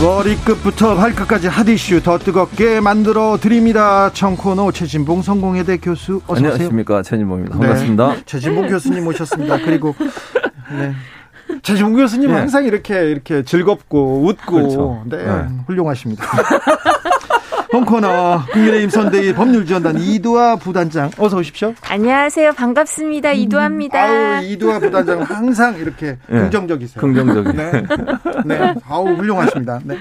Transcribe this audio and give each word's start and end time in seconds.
머리끝부터 0.00 0.94
발끝까지 0.94 1.48
핫이슈 1.48 2.02
더 2.02 2.18
뜨겁게 2.18 2.80
만들어 2.80 3.38
드립니다. 3.40 4.10
청코노 4.12 4.72
최진봉 4.72 5.22
성공회대 5.22 5.78
교수 5.78 6.20
어서 6.26 6.34
오세요. 6.34 6.50
안녕하십니까 6.52 7.02
최진봉입니다. 7.02 7.58
반갑습니다. 7.58 8.08
네, 8.14 8.22
최진봉 8.26 8.68
교수님 8.68 9.04
모셨습니다. 9.04 9.56
그리고 9.64 9.94
네. 10.70 10.92
최진봉 11.62 11.94
교수님 11.94 12.28
네. 12.30 12.36
항상 12.36 12.64
이렇게 12.66 13.10
이렇게 13.10 13.42
즐겁고 13.42 14.26
웃고 14.26 14.52
그렇죠. 14.54 15.02
네, 15.06 15.16
네. 15.16 15.46
훌륭하십니다. 15.66 16.24
홍코너 17.72 18.44
국민의힘 18.52 18.90
선대위 18.90 19.34
법률지원단 19.34 19.98
이두아 19.98 20.56
부단장 20.56 21.10
어서 21.18 21.36
오십시오. 21.38 21.74
안녕하세요. 21.88 22.52
반갑습니다. 22.52 23.32
이두아입니다. 23.32 24.00
아우 24.00 24.42
이두아 24.44 24.78
부단장 24.78 25.22
항상 25.22 25.76
이렇게 25.76 26.18
네. 26.28 26.40
긍정적이세요. 26.40 27.00
긍정적이. 27.00 27.56
네. 27.56 27.72
네. 28.44 28.74
아우 28.88 29.08
훌륭하십니다. 29.08 29.80
네. 29.84 29.98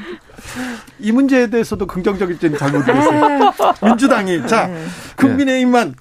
이 1.00 1.12
문제에 1.12 1.48
대해서도 1.48 1.88
긍정적일지는 1.88 2.58
잘 2.58 2.72
모르겠어요. 2.72 3.52
민주당이 3.84 4.48
자 4.48 4.68
네. 4.68 4.86
국민의힘만 5.18 5.96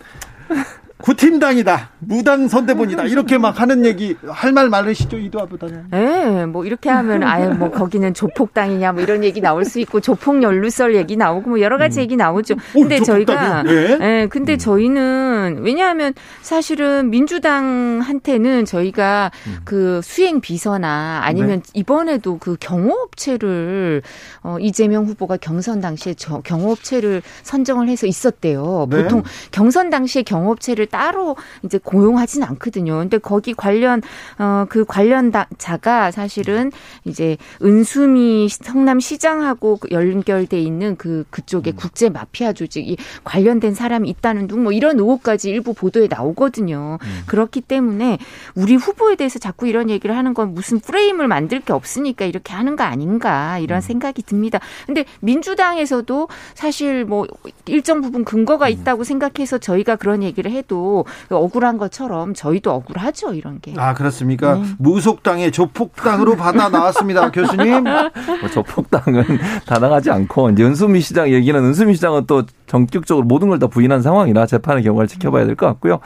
구팀당이다. 1.04 1.90
무당 1.98 2.48
선대본이다. 2.48 3.04
이렇게 3.04 3.36
막 3.36 3.60
하는 3.60 3.84
얘기 3.84 4.16
할 4.26 4.54
말 4.54 4.68
많으시죠 4.70 5.18
이도아보다는. 5.18 5.86
네, 5.90 6.46
뭐 6.46 6.64
이렇게 6.64 6.88
하면 6.88 7.24
아예 7.24 7.48
뭐 7.48 7.70
거기는 7.70 8.14
조폭당이냐 8.14 8.92
뭐 8.92 9.02
이런 9.02 9.22
얘기 9.24 9.40
나올 9.42 9.64
수 9.66 9.80
있고 9.80 10.00
조폭 10.00 10.42
연루설 10.42 10.94
얘기 10.94 11.16
나오고 11.16 11.50
뭐 11.50 11.60
여러 11.60 11.76
가지 11.76 11.98
음. 11.98 12.02
얘기 12.02 12.16
나오죠. 12.16 12.54
근데 12.72 13.00
오, 13.00 13.02
저희가 13.02 13.64
네. 13.64 13.98
네, 13.98 14.26
근데 14.28 14.52
음. 14.54 14.58
저희는 14.58 15.58
왜냐하면 15.62 16.14
사실은 16.40 17.10
민주당한테는 17.10 18.64
저희가 18.64 19.30
음. 19.48 19.58
그 19.64 20.00
수행 20.02 20.40
비서나 20.40 21.20
아니면 21.24 21.60
네. 21.62 21.70
이번에도 21.74 22.38
그 22.38 22.56
경호업체를 22.60 24.00
어 24.42 24.56
이재명 24.60 25.04
후보가 25.04 25.36
경선 25.38 25.80
당시에 25.82 26.14
저 26.14 26.40
경호업체를 26.40 27.20
선정을 27.42 27.88
해서 27.88 28.06
있었대요. 28.06 28.86
네. 28.88 29.02
보통 29.02 29.22
경선 29.50 29.90
당시에 29.90 30.22
경호업체를 30.22 30.86
따로 30.94 31.36
이제 31.64 31.78
고용하진 31.82 32.44
않거든요. 32.44 32.98
근데 32.98 33.18
거기 33.18 33.54
관련 33.54 34.00
어 34.38 34.66
그 34.68 34.84
관련 34.84 35.32
자가 35.58 36.10
사실은 36.10 36.70
이제 37.04 37.36
은수미 37.62 38.48
성남 38.48 39.00
시장하고 39.00 39.78
연결돼 39.90 40.60
있는 40.60 40.96
그 40.96 41.24
그쪽에 41.30 41.72
음. 41.72 41.76
국제 41.76 42.08
마피아 42.08 42.52
조직이 42.52 42.96
관련된 43.24 43.74
사람이 43.74 44.08
있다는 44.08 44.46
둥 44.48 44.64
뭐 44.64 44.72
이런 44.72 44.98
의혹까지 44.98 45.50
일부 45.50 45.74
보도에 45.74 46.08
나오거든요. 46.08 46.98
음. 47.02 47.22
그렇기 47.26 47.60
때문에 47.60 48.18
우리 48.54 48.76
후보에 48.76 49.16
대해서 49.16 49.38
자꾸 49.38 49.66
이런 49.68 49.90
얘기를 49.90 50.16
하는 50.16 50.32
건 50.32 50.54
무슨 50.54 50.80
프레임을 50.80 51.28
만들 51.28 51.60
게 51.60 51.72
없으니까 51.72 52.24
이렇게 52.24 52.54
하는 52.54 52.76
거 52.76 52.84
아닌가 52.84 53.58
이런 53.58 53.78
음. 53.78 53.80
생각이 53.82 54.22
듭니다. 54.22 54.60
근데 54.86 55.04
민주당에서도 55.20 56.28
사실 56.54 57.04
뭐 57.04 57.26
일정 57.66 58.00
부분 58.00 58.24
근거가 58.24 58.66
음. 58.66 58.72
있다고 58.72 59.04
생각해서 59.04 59.58
저희가 59.58 59.96
그런 59.96 60.22
얘기를 60.22 60.50
해도 60.50 60.83
억울한 61.30 61.78
것처럼 61.78 62.34
저희도 62.34 62.70
억울하죠 62.72 63.34
이런 63.34 63.58
게. 63.60 63.74
아 63.76 63.94
그렇습니까? 63.94 64.54
네. 64.56 64.62
무속당의 64.78 65.52
조폭당으로 65.52 66.36
받아 66.36 66.68
나왔습니다, 66.68 67.30
교수님. 67.32 67.84
뭐 67.84 68.50
조폭당은 68.52 69.24
다 69.66 69.78
나가지 69.78 70.10
않고 70.10 70.50
이제 70.50 70.64
은수미 70.64 71.00
시장 71.00 71.30
얘기는 71.30 71.58
은수미 71.62 71.94
시장은 71.94 72.26
또 72.26 72.44
전격적으로 72.66 73.26
모든 73.26 73.48
걸 73.48 73.54
다 73.58 73.66
부인한 73.68 74.02
상황이라 74.02 74.46
재판의 74.46 74.82
경과를 74.82 75.06
지켜봐야 75.08 75.46
될 75.46 75.54
것 75.54 75.66
같고요. 75.66 76.00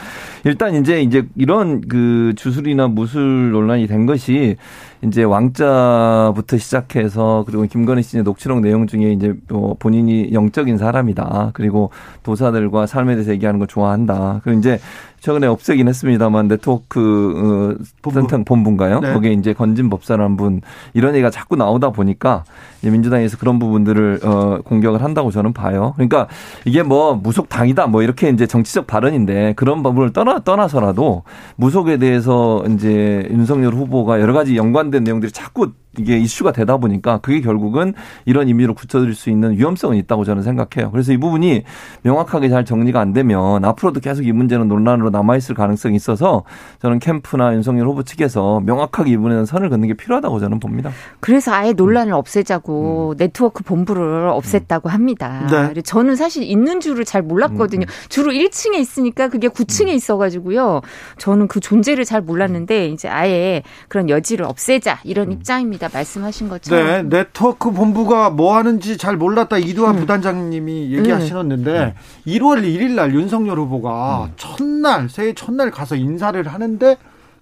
일단 0.44 0.74
이제 0.74 1.00
이제 1.00 1.26
이런 1.34 1.80
그 1.88 2.34
주술이나 2.36 2.88
무술 2.88 3.50
논란이 3.52 3.86
된 3.86 4.04
것이 4.06 4.56
이제 5.02 5.22
왕자부터 5.22 6.58
시작해서 6.58 7.44
그리고 7.46 7.62
김건희 7.64 8.02
씨의 8.02 8.24
녹취록 8.24 8.60
내용 8.60 8.86
중에 8.86 9.12
이제 9.12 9.34
뭐 9.48 9.76
본인이 9.78 10.32
영적인 10.32 10.76
사람이다. 10.78 11.50
그리고 11.54 11.90
도사들과 12.22 12.86
삶에 12.86 13.14
대해서 13.14 13.32
얘기하는 13.32 13.58
걸 13.58 13.68
좋아한다. 13.68 14.40
그리고 14.42 14.58
이제 14.58 14.80
최근에 15.20 15.46
없애긴 15.48 15.88
했습니다만 15.88 16.48
네트워크 16.48 17.74
어, 17.80 17.84
본부. 18.02 18.20
센터 18.20 18.44
본부인가요? 18.44 19.00
네. 19.00 19.12
거기에 19.12 19.32
이제 19.32 19.52
건진 19.52 19.90
법사라는 19.90 20.36
분 20.36 20.60
이런 20.94 21.14
얘기가 21.14 21.30
자꾸 21.30 21.56
나오다 21.56 21.90
보니까 21.90 22.44
이제 22.80 22.90
민주당에서 22.90 23.36
그런 23.36 23.58
부분들을 23.58 24.20
어, 24.22 24.58
공격을 24.64 25.02
한다고 25.02 25.30
저는 25.30 25.52
봐요. 25.52 25.92
그러니까 25.96 26.28
이게 26.64 26.82
뭐 26.82 27.16
무속 27.16 27.48
당이다 27.48 27.88
뭐 27.88 28.02
이렇게 28.02 28.28
이제 28.28 28.46
정치적 28.46 28.86
발언인데 28.86 29.54
그런 29.56 29.82
부분을 29.82 30.12
떠나 30.12 30.38
떠나서라도 30.38 31.24
무속에 31.56 31.96
대해서 31.96 32.64
이제 32.68 33.26
윤석열 33.30 33.74
후보가 33.74 34.20
여러 34.20 34.32
가지 34.32 34.56
연관 34.56 34.87
된 34.90 35.04
내용들이 35.04 35.32
자꾸 35.32 35.72
이게 35.96 36.18
이슈가 36.18 36.52
되다 36.52 36.76
보니까 36.76 37.18
그게 37.18 37.40
결국은 37.40 37.94
이런 38.24 38.46
의미로 38.48 38.74
굳혀질 38.74 39.14
수 39.14 39.30
있는 39.30 39.56
위험성은 39.56 39.96
있다고 39.96 40.24
저는 40.24 40.42
생각해요. 40.42 40.90
그래서 40.90 41.12
이 41.12 41.16
부분이 41.16 41.64
명확하게 42.02 42.48
잘 42.48 42.64
정리가 42.64 43.00
안 43.00 43.12
되면 43.12 43.64
앞으로도 43.64 44.00
계속 44.00 44.26
이 44.26 44.32
문제는 44.32 44.68
논란으로 44.68 45.10
남아있을 45.10 45.54
가능성이 45.54 45.96
있어서 45.96 46.44
저는 46.80 46.98
캠프나 46.98 47.54
윤석열 47.54 47.86
후보 47.86 48.02
측에서 48.02 48.60
명확하게 48.60 49.12
이 49.12 49.16
부분에는 49.16 49.46
선을 49.46 49.70
긋는 49.70 49.88
게 49.88 49.94
필요하다고 49.94 50.40
저는 50.40 50.60
봅니다. 50.60 50.90
그래서 51.20 51.52
아예 51.52 51.72
논란을 51.72 52.12
없애자고 52.12 53.10
음. 53.12 53.16
네트워크 53.16 53.64
본부를 53.64 54.30
없앴다고 54.30 54.86
음. 54.86 54.90
합니다. 54.90 55.72
네. 55.74 55.80
저는 55.82 56.16
사실 56.16 56.42
있는 56.42 56.80
줄을 56.80 57.04
잘 57.04 57.22
몰랐거든요. 57.22 57.82
음. 57.82 58.08
주로 58.08 58.30
1층에 58.30 58.74
있으니까 58.74 59.28
그게 59.28 59.48
9층에 59.48 59.88
음. 59.88 59.94
있어가지고요. 59.94 60.82
저는 61.18 61.48
그 61.48 61.60
존재를 61.60 62.04
잘 62.04 62.20
몰랐는데 62.20 62.88
이제 62.88 63.08
아예 63.08 63.62
그런 63.88 64.08
여지를 64.08 64.44
없애자 64.44 65.00
이런 65.04 65.28
음. 65.28 65.32
입장입니다. 65.32 65.87
말씀하신 65.92 66.48
것처럼. 66.48 66.86
네, 66.86 67.02
네트워크 67.02 67.70
본부가 67.70 68.30
뭐 68.30 68.56
하는지 68.56 68.96
잘 68.96 69.16
몰랐다 69.16 69.58
이두환 69.58 69.96
음. 69.96 70.00
부단장님이 70.00 70.92
얘기하시는데 70.92 71.84
음. 71.84 71.92
1월 72.26 72.62
1일 72.62 72.94
날 72.94 73.14
윤석열 73.14 73.58
후보가 73.58 74.24
음. 74.26 74.32
첫날 74.36 75.08
새해 75.08 75.32
첫날 75.34 75.70
가서 75.70 75.96
인사를 75.96 76.46
하는데 76.46 76.96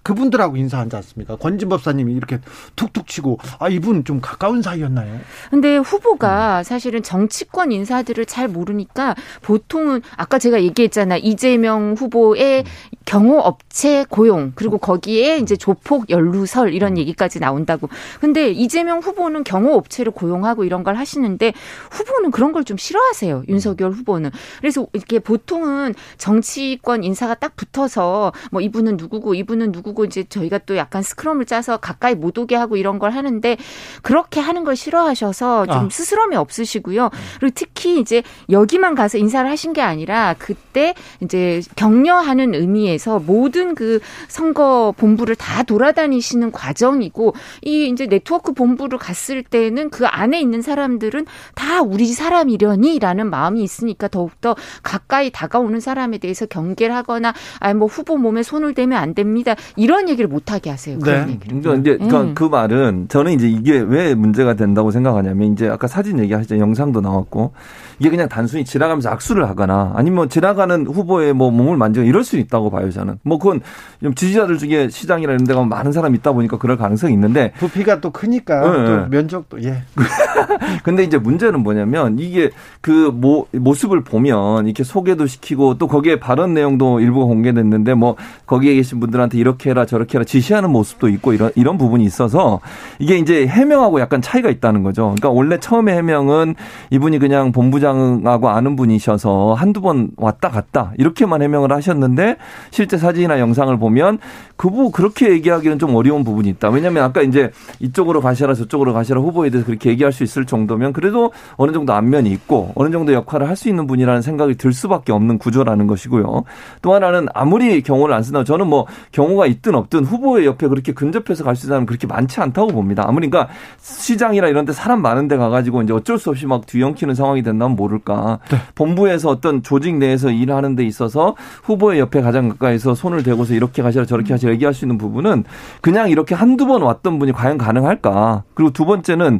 그분들하고 0.07 0.55
인사하지 0.57 0.95
않습니까? 0.95 1.35
권진 1.37 1.67
법사님이 1.69 2.13
이렇게 2.13 2.39
툭툭 2.75 3.07
치고 3.07 3.39
아 3.59 3.67
이분 3.67 4.03
좀 4.05 4.21
가까운 4.21 4.61
사이였나요? 4.61 5.19
근데 5.49 5.77
후보가 5.77 6.59
음. 6.59 6.63
사실은 6.63 7.03
정치권 7.03 7.71
인사들을 7.71 8.25
잘 8.25 8.47
모르니까 8.47 9.15
보통은 9.41 10.01
아까 10.15 10.39
제가 10.39 10.61
얘기했잖아 10.61 11.17
이재명 11.17 11.95
후보의 11.97 12.59
음. 12.61 12.97
경호 13.05 13.39
업체 13.39 14.05
고용 14.09 14.51
그리고 14.55 14.77
거기에 14.77 15.37
이제 15.37 15.55
조폭 15.55 16.09
연루설 16.09 16.73
이런 16.73 16.93
음. 16.93 16.97
얘기까지 16.97 17.39
나온다고. 17.39 17.89
근데 18.19 18.51
이재명 18.51 18.99
후보는 18.99 19.43
경호 19.43 19.73
업체를 19.73 20.11
고용하고 20.11 20.63
이런 20.63 20.83
걸 20.83 20.95
하시는데 20.95 21.53
후보는 21.91 22.31
그런 22.31 22.51
걸 22.51 22.67
좀 22.67 22.77
싫어하세요. 22.77 23.43
윤석열 23.47 23.91
후보는. 23.91 24.29
그래서 24.59 24.85
이렇게 24.91 25.19
보통은 25.19 25.95
정치권 26.17 27.03
인사가 27.03 27.33
딱 27.33 27.55
붙어서 27.55 28.33
뭐 28.51 28.61
이분은 28.61 28.97
누구고 28.97 29.35
이분은 29.35 29.71
누구고 29.71 29.96
그리고 29.97 30.05
이제 30.05 30.23
저희가 30.25 30.59
또 30.59 30.77
약간 30.77 31.01
스크럼을 31.01 31.45
짜서 31.45 31.77
가까이 31.77 32.13
못 32.13 32.37
오게 32.37 32.55
하고 32.55 32.77
이런 32.77 32.99
걸 32.99 33.11
하는데 33.11 33.57
그렇게 34.03 34.39
하는 34.39 34.63
걸 34.63 34.75
싫어하셔서 34.75 35.65
좀 35.65 35.75
아. 35.75 35.89
스스럼이 35.89 36.35
없으시고요. 36.35 37.09
그리고 37.39 37.53
특히 37.55 37.99
이제 37.99 38.21
여기만 38.51 38.93
가서 38.93 39.17
인사를 39.17 39.49
하신 39.49 39.73
게 39.73 39.81
아니라 39.81 40.35
그때 40.37 40.93
이제 41.21 41.63
격려하는 41.75 42.53
의미에서 42.53 43.19
모든 43.19 43.73
그 43.73 43.99
선거 44.27 44.93
본부를 44.95 45.35
다 45.35 45.63
돌아다니시는 45.63 46.51
과정이고 46.51 47.33
이 47.63 47.87
이제 47.87 48.05
네트워크 48.05 48.53
본부를 48.53 48.99
갔을 48.99 49.41
때는 49.41 49.89
그 49.89 50.05
안에 50.05 50.39
있는 50.39 50.61
사람들은 50.61 51.25
다 51.55 51.81
우리 51.81 52.13
사람이려니라는 52.13 53.31
마음이 53.31 53.63
있으니까 53.63 54.07
더욱더 54.09 54.55
가까이 54.83 55.31
다가오는 55.31 55.79
사람에 55.79 56.19
대해서 56.19 56.45
경계를 56.45 56.93
하거나 56.93 57.33
아니 57.59 57.73
뭐 57.73 57.87
후보 57.87 58.17
몸에 58.17 58.43
손을 58.43 58.75
대면 58.75 58.99
안 58.99 59.15
됩니다. 59.15 59.55
이런 59.77 60.09
얘기를 60.09 60.27
못 60.27 60.51
하게 60.51 60.71
하세요. 60.71 60.97
그런 60.99 61.27
네. 61.27 61.33
얘기를. 61.33 61.61
그러니까 61.61 61.81
이제 61.81 61.97
그러니까 61.97 62.21
음. 62.21 62.35
그 62.35 62.43
말은 62.43 63.05
저는 63.09 63.31
이제 63.33 63.47
이게 63.47 63.79
왜 63.79 64.15
문제가 64.15 64.55
된다고 64.55 64.91
생각하냐면 64.91 65.53
이제 65.53 65.69
아까 65.69 65.87
사진 65.87 66.19
얘기하셨죠. 66.19 66.57
영상도 66.57 66.99
나왔고 66.99 67.53
이게 67.99 68.09
그냥 68.09 68.27
단순히 68.27 68.65
지나가면서 68.65 69.09
악수를 69.09 69.47
하거나 69.47 69.93
아니면 69.95 70.15
뭐 70.15 70.27
지나가는 70.27 70.85
후보의 70.85 71.33
뭐 71.33 71.51
몸을 71.51 71.77
만지고 71.77 72.05
이럴 72.05 72.23
수 72.23 72.37
있다고 72.37 72.71
봐요. 72.71 72.89
저는. 72.91 73.19
뭐 73.23 73.37
그건 73.37 73.61
좀 74.01 74.13
지지자들 74.15 74.57
중에 74.57 74.89
시장이나 74.89 75.33
이런 75.33 75.45
데 75.45 75.53
가면 75.53 75.69
많은 75.69 75.91
사람이 75.91 76.17
있다 76.17 76.33
보니까 76.33 76.57
그럴 76.57 76.75
가능성이 76.75 77.13
있는데 77.13 77.51
부피가 77.57 78.01
또 78.01 78.11
크니까 78.11 78.61
네, 78.61 78.85
또 78.85 79.07
면적도 79.09 79.63
예. 79.63 79.83
근데 80.83 81.03
이제 81.03 81.17
문제는 81.17 81.61
뭐냐면 81.61 82.17
이게 82.19 82.49
그 82.81 83.11
모, 83.13 83.47
모습을 83.51 84.03
보면 84.03 84.65
이렇게 84.65 84.83
소개도 84.83 85.27
시키고 85.27 85.77
또 85.77 85.87
거기에 85.87 86.19
발언 86.19 86.53
내용도 86.53 86.99
일부가 86.99 87.25
공개됐는데 87.25 87.93
뭐 87.93 88.15
거기에 88.45 88.75
계신 88.75 88.99
분들한테 88.99 89.37
이렇게 89.37 89.66
해라 89.69 89.85
저렇게 89.85 90.17
해라 90.17 90.23
지시하는 90.23 90.71
모습도 90.71 91.09
있고 91.09 91.33
이런 91.33 91.51
이런 91.55 91.77
부분이 91.77 92.03
있어서 92.05 92.61
이게 92.99 93.17
이제 93.17 93.45
해명하고 93.45 93.99
약간 93.99 94.21
차이가 94.21 94.49
있다는 94.49 94.83
거죠. 94.83 95.03
그러니까 95.17 95.29
원래 95.29 95.59
처음에 95.59 95.93
해명은 95.95 96.55
이분이 96.91 97.19
그냥 97.19 97.51
본부장하고 97.51 98.49
아는 98.49 98.75
분이셔서 98.77 99.53
한두 99.53 99.81
번 99.81 100.09
왔다 100.15 100.49
갔다 100.49 100.93
이렇게만 100.97 101.41
해명을 101.41 101.73
하셨는데 101.73 102.37
실제 102.71 102.97
사진이나 102.97 103.39
영상을 103.39 103.77
보면 103.77 104.19
그부 104.55 104.91
그렇게 104.91 105.29
얘기하기는 105.31 105.77
좀 105.77 105.93
어려운 105.95 106.23
부분이 106.23 106.47
있다. 106.49 106.69
왜냐하면 106.69 107.03
아까 107.03 107.21
이제 107.21 107.51
이쪽으로 107.79 108.21
가셔라 108.21 108.53
저쪽으로 108.53 108.93
가셔라 108.93 109.19
후보에 109.19 109.49
대해서 109.49 109.65
그렇게 109.65 109.89
얘기할 109.89 110.13
수 110.13 110.23
있을 110.23 110.45
정도면 110.45 110.93
그래도 110.93 111.31
어느 111.57 111.73
정도 111.73 111.93
안면이 111.93 112.31
있고 112.31 112.71
어느 112.75 112.91
정도 112.91 113.11
역할을 113.11 113.49
할 113.49 113.57
수 113.57 113.67
있는 113.67 113.87
분이라는 113.87 114.21
생각이 114.21 114.55
들 114.55 114.71
수밖에 114.71 115.11
없는 115.11 115.37
구조라는 115.39 115.87
것이고요. 115.87 116.43
또 116.81 116.93
하나는 116.93 117.27
아무리 117.33 117.81
경호를 117.81 118.15
안 118.15 118.23
쓴다고 118.23 118.45
저는 118.45 118.67
뭐 118.67 118.85
경호가 119.11 119.47
있든 119.57 119.75
없든 119.75 120.05
후보의 120.05 120.45
옆에 120.45 120.67
그렇게 120.67 120.93
근접해서 120.93 121.43
갈 121.43 121.55
수 121.55 121.65
있는 121.65 121.73
사람은 121.73 121.85
그렇게 121.85 122.07
많지 122.07 122.39
않다고 122.41 122.67
봅니다. 122.69 123.03
아무리 123.07 123.29
그러니까 123.29 123.53
시장이나 123.79 124.47
이런 124.47 124.65
데 124.65 124.73
사람 124.73 125.01
많은 125.01 125.27
데 125.27 125.37
가가지고 125.37 125.81
이제 125.81 125.93
어쩔 125.93 126.17
수 126.17 126.29
없이 126.29 126.45
막 126.45 126.65
뒤엉키는 126.65 127.15
상황이 127.15 127.43
된다면 127.43 127.75
모를까. 127.75 128.39
네. 128.49 128.57
본부에서 128.75 129.29
어떤 129.29 129.63
조직 129.63 129.95
내에서 129.95 130.29
일하는 130.29 130.75
데 130.75 130.85
있어서 130.85 131.35
후보의 131.63 131.99
옆에 131.99 132.21
가장 132.21 132.49
가까이서 132.49 132.95
손을 132.95 133.23
대고서 133.23 133.53
이렇게 133.53 133.81
가시라 133.81 134.05
저렇게 134.05 134.33
하시라 134.33 134.51
얘기할 134.53 134.73
수 134.73 134.85
있는 134.85 134.97
부분은 134.97 135.43
그냥 135.81 136.09
이렇게 136.09 136.35
한두 136.35 136.65
번 136.67 136.81
왔던 136.81 137.19
분이 137.19 137.31
과연 137.33 137.57
가능할까. 137.57 138.43
그리고 138.53 138.71
두 138.71 138.85
번째는 138.85 139.39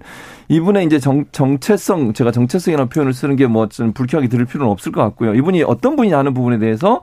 이분의 0.50 0.86
이제 0.86 0.98
정, 0.98 1.26
정체성, 1.32 2.14
제가 2.14 2.32
정체성이라는 2.32 2.90
표현을 2.90 3.14
쓰는 3.14 3.36
게 3.36 3.46
뭐 3.48 3.68
좀 3.68 3.92
불쾌하게 3.92 4.30
들을 4.30 4.46
필요는 4.46 4.72
없을 4.72 4.92
것 4.92 5.02
같고요. 5.02 5.36
이분이 5.36 5.64
어떤 5.64 5.96
분이 5.96 6.14
하는 6.14 6.34
부분에 6.34 6.58
대해서 6.58 7.02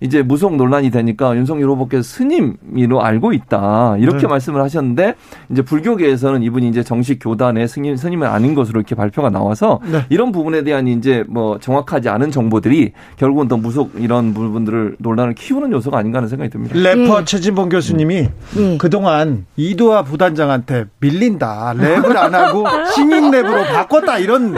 이제 0.00 0.22
무속 0.22 0.56
논란이 0.56 0.90
되니까 0.90 1.36
윤석열 1.36 1.70
후보께서 1.70 2.02
스님으로 2.02 3.02
알고 3.02 3.32
있다 3.32 3.96
이렇게 3.98 4.22
네. 4.22 4.26
말씀을 4.26 4.62
하셨는데 4.62 5.14
이제 5.50 5.62
불교계에서는 5.62 6.42
이분이 6.42 6.68
이제 6.68 6.82
정식 6.82 7.18
교단의 7.20 7.68
스님 7.68 7.96
스님은 7.96 8.26
아닌 8.28 8.54
것으로 8.54 8.80
이렇게 8.80 8.94
발표가 8.94 9.30
나와서 9.30 9.80
네. 9.90 10.04
이런 10.08 10.32
부분에 10.32 10.62
대한 10.62 10.86
이제 10.86 11.24
뭐 11.28 11.58
정확하지 11.58 12.08
않은 12.08 12.30
정보들이 12.30 12.92
결국은 13.16 13.48
더 13.48 13.56
무속 13.56 13.92
이런 13.98 14.34
부분들을 14.34 14.96
논란을 14.98 15.34
키우는 15.34 15.72
요소가 15.72 15.98
아닌가 15.98 16.18
하는 16.18 16.28
생각이 16.28 16.50
듭니다. 16.50 16.76
래퍼 16.78 17.20
예. 17.20 17.24
최진봉 17.24 17.68
교수님이 17.68 18.28
예. 18.56 18.78
그동안 18.78 19.46
이도화 19.56 20.02
부단장한테 20.04 20.86
밀린다 21.00 21.74
랩을 21.76 22.16
안 22.16 22.34
하고 22.34 22.64
신인 22.94 23.30
랩으로 23.30 23.66
바꿨다 23.66 24.18
이런 24.18 24.54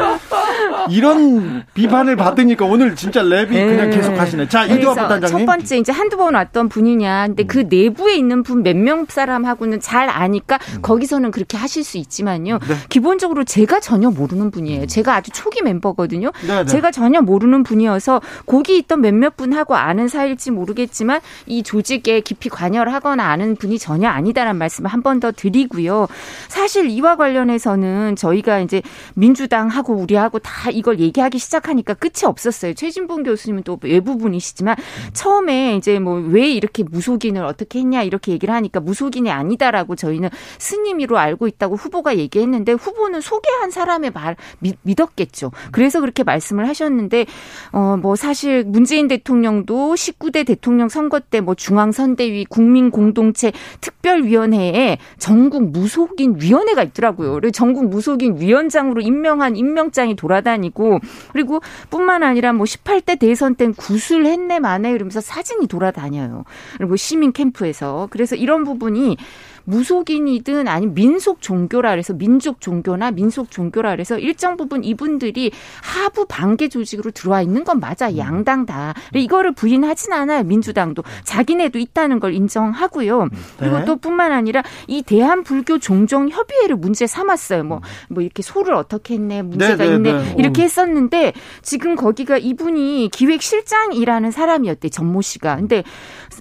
이런 0.88 1.64
비판을 1.74 2.16
받으니까 2.16 2.64
오늘 2.64 2.94
진짜 2.94 3.22
랩이 3.22 3.48
그냥 3.48 3.86
예. 3.86 3.96
계속 3.96 4.18
하시네. 4.18 4.48
자 4.48 4.64
이도화 4.64 4.94
부단장 4.94 5.29
첫 5.30 5.46
번째 5.46 5.78
이제 5.78 5.92
한두 5.92 6.16
번 6.16 6.34
왔던 6.34 6.68
분이냐. 6.68 7.26
근데 7.28 7.44
그 7.44 7.60
음. 7.60 7.68
내부에 7.68 8.14
있는 8.16 8.42
분 8.42 8.62
몇 8.62 8.76
명 8.76 9.06
사람하고는 9.08 9.80
잘 9.80 10.08
아니까 10.08 10.58
음. 10.76 10.82
거기서는 10.82 11.30
그렇게 11.30 11.56
하실 11.56 11.84
수 11.84 11.98
있지만요. 11.98 12.58
네. 12.58 12.74
기본적으로 12.88 13.44
제가 13.44 13.80
전혀 13.80 14.10
모르는 14.10 14.50
분이에요. 14.50 14.86
제가 14.86 15.14
아주 15.16 15.30
초기 15.32 15.62
멤버거든요. 15.62 16.30
네, 16.46 16.58
네. 16.60 16.64
제가 16.64 16.90
전혀 16.90 17.20
모르는 17.20 17.62
분이어서 17.62 18.20
거기 18.46 18.76
있던 18.78 19.00
몇몇 19.00 19.36
분하고 19.36 19.74
아는 19.76 20.08
사이일지 20.08 20.50
모르겠지만 20.50 21.20
이 21.46 21.62
조직에 21.62 22.20
깊이 22.20 22.48
관여를 22.48 22.92
하거나 22.94 23.24
아는 23.26 23.56
분이 23.56 23.78
전혀 23.78 24.08
아니다라는 24.08 24.58
말씀을 24.58 24.90
한 24.90 25.02
번 25.02 25.20
더 25.20 25.32
드리고요. 25.32 26.06
사실 26.48 26.88
이와 26.88 27.16
관련해서는 27.16 28.16
저희가 28.16 28.60
이제 28.60 28.80
민주당하고 29.14 29.94
우리하고 29.94 30.38
다 30.38 30.70
이걸 30.70 30.98
얘기하기 30.98 31.38
시작하니까 31.38 31.94
끝이 31.94 32.24
없었어요. 32.24 32.74
최진봉 32.74 33.22
교수님은 33.24 33.62
또 33.64 33.78
외부 33.82 34.16
분이시지만 34.16 34.76
처음에 35.20 35.76
이제 35.76 35.98
뭐 35.98 36.20
왜 36.30 36.48
이렇게 36.48 36.82
무속인을 36.82 37.44
어떻게 37.44 37.80
했냐 37.80 38.02
이렇게 38.02 38.32
얘기를 38.32 38.54
하니까 38.54 38.80
무속인이 38.80 39.30
아니다라고 39.30 39.96
저희는 39.96 40.28
스님이로 40.58 41.18
알고 41.18 41.46
있다고 41.48 41.76
후보가 41.76 42.16
얘기했는데 42.18 42.72
후보는 42.72 43.20
소개한 43.20 43.70
사람의 43.70 44.12
말 44.12 44.36
믿, 44.60 44.76
었겠죠 45.00 45.50
그래서 45.72 46.00
그렇게 46.00 46.22
말씀을 46.24 46.68
하셨는데 46.68 47.26
어 47.72 47.96
뭐 48.00 48.16
사실 48.16 48.64
문재인 48.64 49.08
대통령도 49.08 49.94
19대 49.94 50.46
대통령 50.46 50.88
선거 50.88 51.20
때 51.20 51.40
뭐 51.40 51.54
중앙선대위 51.54 52.44
국민공동체 52.46 53.52
특별위원회에 53.80 54.98
전국 55.18 55.70
무속인 55.70 56.36
위원회가 56.40 56.82
있더라고요. 56.82 57.32
그리고 57.34 57.50
전국 57.50 57.88
무속인 57.88 58.38
위원장으로 58.40 59.00
임명한 59.00 59.56
임명장이 59.56 60.16
돌아다니고 60.16 61.00
그리고 61.32 61.60
뿐만 61.90 62.22
아니라 62.22 62.52
뭐 62.52 62.64
18대 62.64 63.18
대선 63.18 63.54
땐 63.54 63.74
구술했네 63.74 64.60
만에 64.60 64.92
이러면 64.92 65.09
서 65.10 65.20
사진이 65.20 65.66
돌아다녀요. 65.66 66.44
그리고 66.76 66.96
시민 66.96 67.32
캠프에서. 67.32 68.08
그래서 68.10 68.36
이런 68.36 68.64
부분이 68.64 69.16
무속인이든 69.64 70.68
아니면 70.68 70.94
민속 70.94 71.40
종교라 71.40 71.90
그래서 71.90 72.12
민족 72.12 72.60
종교나 72.60 73.10
민속 73.10 73.50
종교라 73.50 73.90
그래서 73.90 74.18
일정 74.18 74.56
부분 74.56 74.84
이분들이 74.84 75.50
하부 75.82 76.26
반계 76.26 76.68
조직으로 76.68 77.10
들어와 77.10 77.42
있는 77.42 77.64
건 77.64 77.80
맞아 77.80 78.08
음. 78.08 78.16
양당 78.16 78.66
다 78.66 78.94
이거를 79.14 79.52
부인하진 79.52 80.12
않아요 80.12 80.44
민주당도 80.44 81.02
자기네도 81.24 81.78
있다는 81.78 82.20
걸 82.20 82.34
인정하고요 82.34 83.22
음. 83.24 83.30
그리고 83.58 83.78
네. 83.78 83.84
또 83.84 83.96
뿐만 83.96 84.32
아니라 84.32 84.62
이 84.86 85.02
대한 85.02 85.44
불교 85.44 85.78
종종 85.78 86.28
협의회를 86.28 86.76
문제 86.76 87.06
삼았어요 87.06 87.64
뭐뭐 87.64 87.80
음. 87.82 88.14
뭐 88.14 88.22
이렇게 88.22 88.42
소를 88.42 88.74
어떻게 88.74 89.14
했네 89.14 89.42
문제가 89.42 89.84
네, 89.84 89.90
네, 89.90 89.94
있네 89.96 90.12
네. 90.12 90.34
이렇게 90.38 90.62
했었는데 90.62 91.32
지금 91.62 91.96
거기가 91.96 92.38
이분이 92.38 93.10
기획실장이라는 93.12 94.30
사람이었대 94.30 94.88
전모 94.88 95.22
씨가 95.22 95.56
근데 95.56 95.82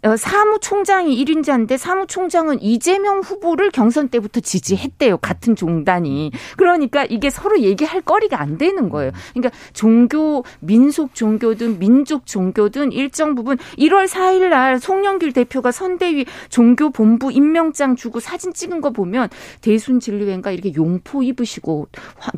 어, 0.04 0.16
사무총장이 0.16 1.24
1인자인데 1.24 1.78
사무총장은 1.78 2.62
이재명 2.62 3.09
후보를 3.18 3.72
경선 3.72 4.10
때부터 4.10 4.40
지지했대요. 4.40 5.18
같은 5.18 5.56
종단이. 5.56 6.32
그러니까 6.58 7.06
이게 7.06 7.30
서로 7.30 7.60
얘기할 7.60 8.02
거리가 8.02 8.40
안 8.40 8.58
되는 8.58 8.90
거예요. 8.90 9.12
그러니까 9.34 9.58
종교, 9.74 10.44
민속 10.60 11.16
종교든 11.16 11.80
민족 11.80 12.26
종교든 12.26 12.92
일정 12.92 13.36
부분 13.36 13.58
1월 13.78 14.08
4일 14.08 14.50
날 14.50 14.80
송영길 14.80 15.34
대표가 15.34 15.72
선대위 15.72 16.26
종교 16.50 16.90
본부 16.90 17.32
임명장 17.32 17.96
주고 17.96 18.20
사진 18.20 18.54
찍은 18.54 18.82
거 18.82 18.92
보면 18.92 19.30
대순 19.62 20.00
진리회인가 20.00 20.52
이렇게 20.52 20.74
용포 20.74 21.24
입으시고 21.24 21.88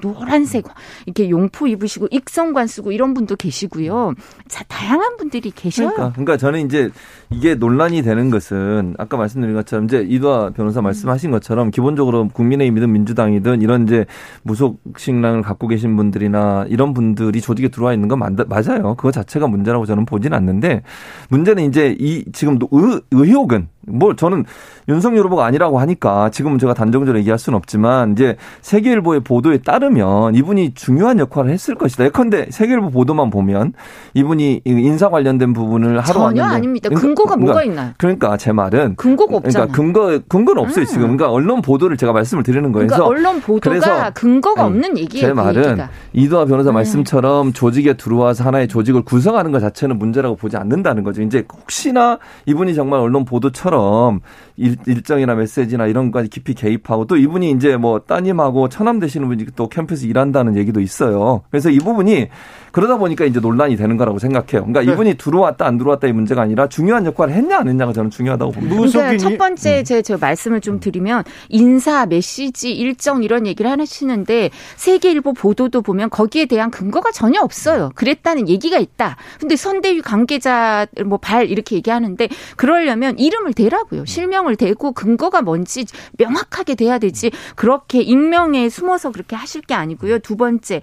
노란색 0.01 0.65
이렇게 1.05 1.29
용포 1.29 1.67
입으시고 1.67 2.07
익성관 2.11 2.67
쓰고 2.67 2.91
이런 2.91 3.13
분도 3.13 3.35
계시고요. 3.35 4.13
자, 4.47 4.63
다양한 4.67 5.17
분들이 5.17 5.51
계셔요. 5.51 5.89
그러니까, 5.89 6.11
그러니까 6.13 6.37
저는 6.37 6.65
이제 6.65 6.89
이게 7.29 7.55
논란이 7.55 8.01
되는 8.01 8.29
것은 8.29 8.95
아까 8.97 9.17
말씀드린 9.17 9.55
것처럼 9.55 9.85
이제 9.85 10.05
이도아 10.07 10.51
변호사 10.61 10.81
말씀하신 10.81 11.31
것처럼 11.31 11.71
기본적으로 11.71 12.27
국민의힘이든 12.29 12.91
민주당이든 12.91 13.61
이런 13.61 13.83
이제 13.83 14.05
무속 14.43 14.79
신랑을 14.95 15.41
갖고 15.41 15.67
계신 15.67 15.95
분들이나 15.97 16.65
이런 16.69 16.93
분들이 16.93 17.41
조직에 17.41 17.69
들어와 17.69 17.93
있는 17.93 18.07
건 18.07 18.19
맞아요. 18.19 18.95
그거 18.95 19.11
자체가 19.11 19.47
문제라고 19.47 19.85
저는 19.85 20.05
보진 20.05 20.33
않는데 20.33 20.83
문제는 21.29 21.63
이제 21.63 21.95
이 21.99 22.25
지금 22.31 22.59
의, 22.71 23.01
의혹은 23.11 23.67
뭐 23.87 24.15
저는 24.15 24.45
윤석열 24.87 25.25
후보가 25.25 25.45
아니라고 25.45 25.79
하니까 25.79 26.29
지금은 26.29 26.59
제가 26.59 26.73
단정적으로 26.73 27.17
얘기할 27.19 27.39
수는 27.39 27.57
없지만 27.57 28.13
이제 28.13 28.35
세계일보의 28.61 29.21
보도에 29.21 29.59
따르면 29.59 30.35
이분이 30.35 30.73
중요한 30.73 31.19
역할을 31.19 31.51
했을 31.51 31.75
것이다. 31.75 32.05
예컨대 32.05 32.47
세계일보 32.49 32.91
보도만 32.91 33.29
보면 33.29 33.73
이분이 34.13 34.61
인사 34.65 35.09
관련된 35.09 35.53
부분을 35.53 35.99
하러 35.99 36.13
전혀 36.13 36.21
왔는데 36.21 36.41
아닙니다. 36.41 36.89
그러니까 36.89 37.07
근거가 37.07 37.35
그러니까, 37.35 37.45
뭐가 37.45 37.63
있나요? 37.63 37.93
그러니까 37.97 38.37
제 38.37 38.51
말은 38.51 38.95
근거가 38.95 39.37
없잖아. 39.37 39.67
그러니까 39.67 39.75
근거 39.75 40.19
근거는 40.27 40.61
없어요 40.61 40.83
음. 40.83 40.85
지금. 40.85 41.01
그러니까 41.01 41.31
언론 41.31 41.61
보도를 41.61 41.97
제가 41.97 42.13
말씀을 42.13 42.43
드리는 42.43 42.71
거예요. 42.71 42.87
그러니까 42.87 43.07
언론 43.07 43.41
보도가 43.41 44.11
근거가 44.11 44.65
없는 44.65 44.97
얘기예요. 44.97 45.27
제그 45.27 45.39
말은 45.39 45.75
그 45.77 45.83
이도아 46.13 46.45
변호사 46.45 46.71
음. 46.71 46.75
말씀처럼 46.75 47.53
조직에 47.53 47.93
들어와서 47.93 48.43
하나의 48.43 48.67
조직을 48.67 49.03
구성하는 49.03 49.51
것 49.51 49.59
자체는 49.59 49.97
문제라고 49.97 50.35
보지 50.35 50.57
않는다는 50.57 51.03
거죠. 51.03 51.21
이제 51.21 51.45
혹시나 51.51 52.19
이분이 52.45 52.75
정말 52.75 52.99
언론 52.99 53.25
보도처럼 53.25 53.70
것처럼 53.71 54.19
일, 54.57 54.75
일정이나 54.85 55.33
메시지나 55.33 55.87
이런 55.87 56.11
것까지 56.11 56.29
깊이 56.29 56.53
개입하고 56.53 57.05
또 57.05 57.15
이분이 57.15 57.51
이제 57.51 57.77
뭐 57.77 57.99
따님하고 57.99 58.69
처남 58.69 58.99
되시는 58.99 59.27
분이 59.27 59.45
또 59.55 59.69
캠프에서 59.69 60.05
일한다는 60.05 60.57
얘기도 60.57 60.81
있어요. 60.81 61.41
그래서 61.49 61.69
이 61.69 61.79
부분이 61.79 62.27
그러다 62.71 62.97
보니까 62.97 63.25
이제 63.25 63.39
논란이 63.39 63.75
되는 63.77 63.97
거라고 63.97 64.19
생각해요. 64.19 64.65
그러니까 64.65 64.81
네. 64.81 64.91
이분이 64.91 65.15
들어왔다 65.15 65.65
안 65.65 65.77
들어왔다 65.77 66.07
이 66.07 66.11
문제가 66.13 66.41
아니라 66.41 66.67
중요한 66.67 67.05
역할을 67.05 67.33
했냐 67.33 67.57
안 67.59 67.67
했냐가 67.67 67.93
저는 67.93 68.11
중요하다고 68.11 68.51
봅니다. 68.51 68.75
그러니까 68.75 69.17
첫 69.17 69.37
번째 69.37 69.79
음. 69.79 69.83
제, 69.83 70.01
제 70.01 70.15
말씀을 70.17 70.61
좀 70.61 70.79
드리면 70.79 71.23
인사, 71.49 72.05
메시지, 72.05 72.71
일정 72.71 73.23
이런 73.23 73.47
얘기를 73.47 73.71
하시는데 73.71 74.49
세계일보 74.75 75.33
보도도 75.33 75.81
보면 75.81 76.09
거기에 76.09 76.45
대한 76.45 76.69
근거가 76.71 77.11
전혀 77.11 77.41
없어요. 77.41 77.91
그랬다는 77.95 78.47
얘기가 78.49 78.77
있다. 78.77 79.17
근데 79.39 79.55
선대위 79.55 80.01
관계자 80.01 80.85
뭐 81.05 81.21
발 81.21 81.49
이렇게 81.49 81.75
얘기하는데 81.75 82.27
그러려면 82.57 83.17
이름을 83.17 83.53
대라고요. 83.53 84.05
실명을 84.05 84.55
대고 84.55 84.91
근거가 84.93 85.41
뭔지 85.43 85.85
명확하게 86.17 86.75
돼야 86.75 86.97
되지. 86.97 87.31
그렇게 87.55 88.01
익명에 88.01 88.69
숨어서 88.69 89.11
그렇게 89.11 89.35
하실 89.35 89.61
게 89.61 89.73
아니고요. 89.73 90.19
두 90.19 90.35
번째 90.35 90.81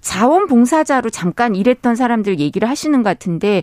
자원봉사자로 0.00 1.10
잠깐 1.10 1.54
일했던 1.54 1.96
사람들 1.96 2.38
얘기를 2.38 2.68
하시는 2.68 3.02
것 3.02 3.10
같은데 3.10 3.62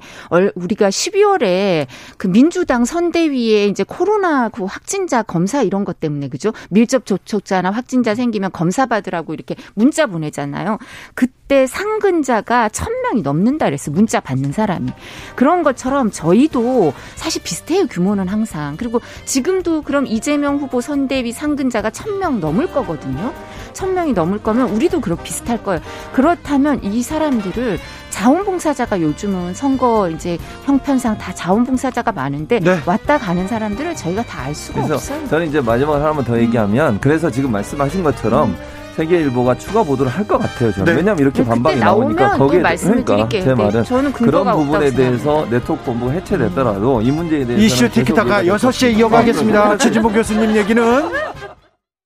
우리가 0.56 0.90
12월에 0.90 1.88
그 2.18 2.28
민주당 2.28 2.86
선대위에 2.86 3.68
이제 3.68 3.84
코로나 3.84 4.50
그 4.50 4.66
확진자 4.66 5.22
검사 5.22 5.62
이런 5.62 5.86
것 5.86 6.00
때문에 6.00 6.30
그죠? 6.30 6.54
밀접 6.70 7.06
접촉자나 7.06 7.72
확진자 7.72 8.16
생기면 8.16 8.52
검사 8.52 8.86
받으라고 8.86 9.34
이렇게 9.34 9.56
문자 9.74 10.06
보내잖아요. 10.06 10.78
그때 11.16 11.68
상근자가 11.68 12.70
1000명이 12.70 13.22
넘는다 13.22 13.66
그랬어. 13.66 13.92
문자 13.92 14.20
받는 14.20 14.52
사람이. 14.52 14.92
그런 15.36 15.64
것처럼 15.64 16.12
저희도 16.12 16.94
사실 17.16 17.44
비슷해요. 17.44 17.88
규모는 17.88 18.28
항상. 18.28 18.76
그리고 18.78 19.02
지금도 19.26 19.84
그럼 19.84 20.08
이재명 20.08 20.58
후보 20.58 20.82
선대위 20.82 21.32
상근자가 21.32 21.90
1000명 21.90 22.40
넘을 22.40 22.72
거거든요. 22.72 23.34
1000명이 23.74 24.14
넘을 24.14 24.42
거면 24.42 24.70
우리도 24.70 25.02
그렇 25.02 25.16
비슷할 25.16 25.64
거예요. 25.64 25.82
그 26.14 26.22
렇다면 26.34 26.84
이 26.84 27.02
사람들을 27.02 27.80
자원봉사자가 28.10 29.02
요즘은 29.02 29.54
선거 29.54 30.10
이제 30.10 30.38
형편상 30.66 31.18
다 31.18 31.34
자원봉사자가 31.34 32.12
많은데 32.12 32.60
네. 32.60 32.80
왔다 32.86 33.18
가는 33.18 33.48
사람들을 33.48 33.96
저희가 33.96 34.24
다 34.24 34.44
알 34.44 34.54
수가 34.54 34.84
없어요. 34.84 35.26
저는 35.30 35.48
이제 35.48 35.62
마지막으로 35.62 36.04
하나만 36.04 36.26
더 36.26 36.38
얘기하면 36.38 37.00
그래서 37.00 37.32
지금 37.32 37.52
말씀하신 37.52 38.04
것처럼 38.04 38.50
음. 38.50 38.58
세계일보가 38.98 39.58
추가 39.58 39.82
보도를 39.84 40.12
할 40.12 40.24
것 40.28 40.38
같아요. 40.38 40.72
저는 40.74 40.86
네. 40.86 40.92
왜냐하면 40.98 41.20
이렇게 41.20 41.44
반박이 41.46 41.78
나오니까 41.78 42.38
거기에 42.38 42.62
그러니까 42.62 43.30
제 43.30 43.54
말은 43.56 43.84
네, 43.84 44.12
그런 44.12 44.52
부분에 44.56 44.92
대해서 44.92 45.48
네트워크 45.50 45.84
본부가 45.86 46.12
해체됐더라도 46.12 47.02
이 47.02 47.10
문제에 47.12 47.46
대해서 47.46 47.64
이슈 47.66 47.90
티키타카 47.90 48.44
6시에 48.44 48.98
이어가겠습니다. 48.98 49.78
최진봉 49.78 50.14
교수님 50.14 50.56
얘기는 50.58 50.84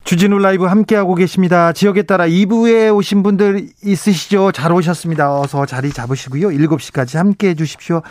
주진우 0.08 0.40
라이브 0.40 0.64
함께하고 0.64 1.16
계십니다. 1.16 1.74
지역에 1.74 2.04
따라 2.04 2.26
2부에 2.28 2.96
오신 2.96 3.24
분들 3.24 3.68
있으시죠? 3.84 4.54
잘 4.54 4.72
오셨습니다. 4.72 5.38
어서 5.38 5.66
자리 5.66 5.92
잡으시고요. 5.92 6.48
7시까지 6.48 7.18
함께해 7.18 7.56
주십시오. 7.56 8.02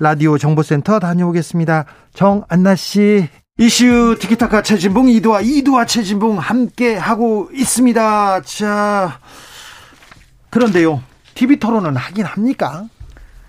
라디오 0.00 0.36
정보센터 0.36 0.98
다녀오겠습니다. 0.98 1.84
정안나 2.12 2.74
씨. 2.74 3.28
이슈 3.58 4.16
티키타카 4.18 4.62
최진봉 4.62 5.08
이두와 5.10 5.42
이두와 5.42 5.86
최진봉 5.86 6.38
함께 6.38 6.96
하고 6.96 7.48
있습니다. 7.54 8.40
자, 8.40 9.20
그런데요. 10.50 11.04
TV 11.34 11.60
토론은 11.60 11.94
하긴 11.94 12.24
합니까? 12.24 12.86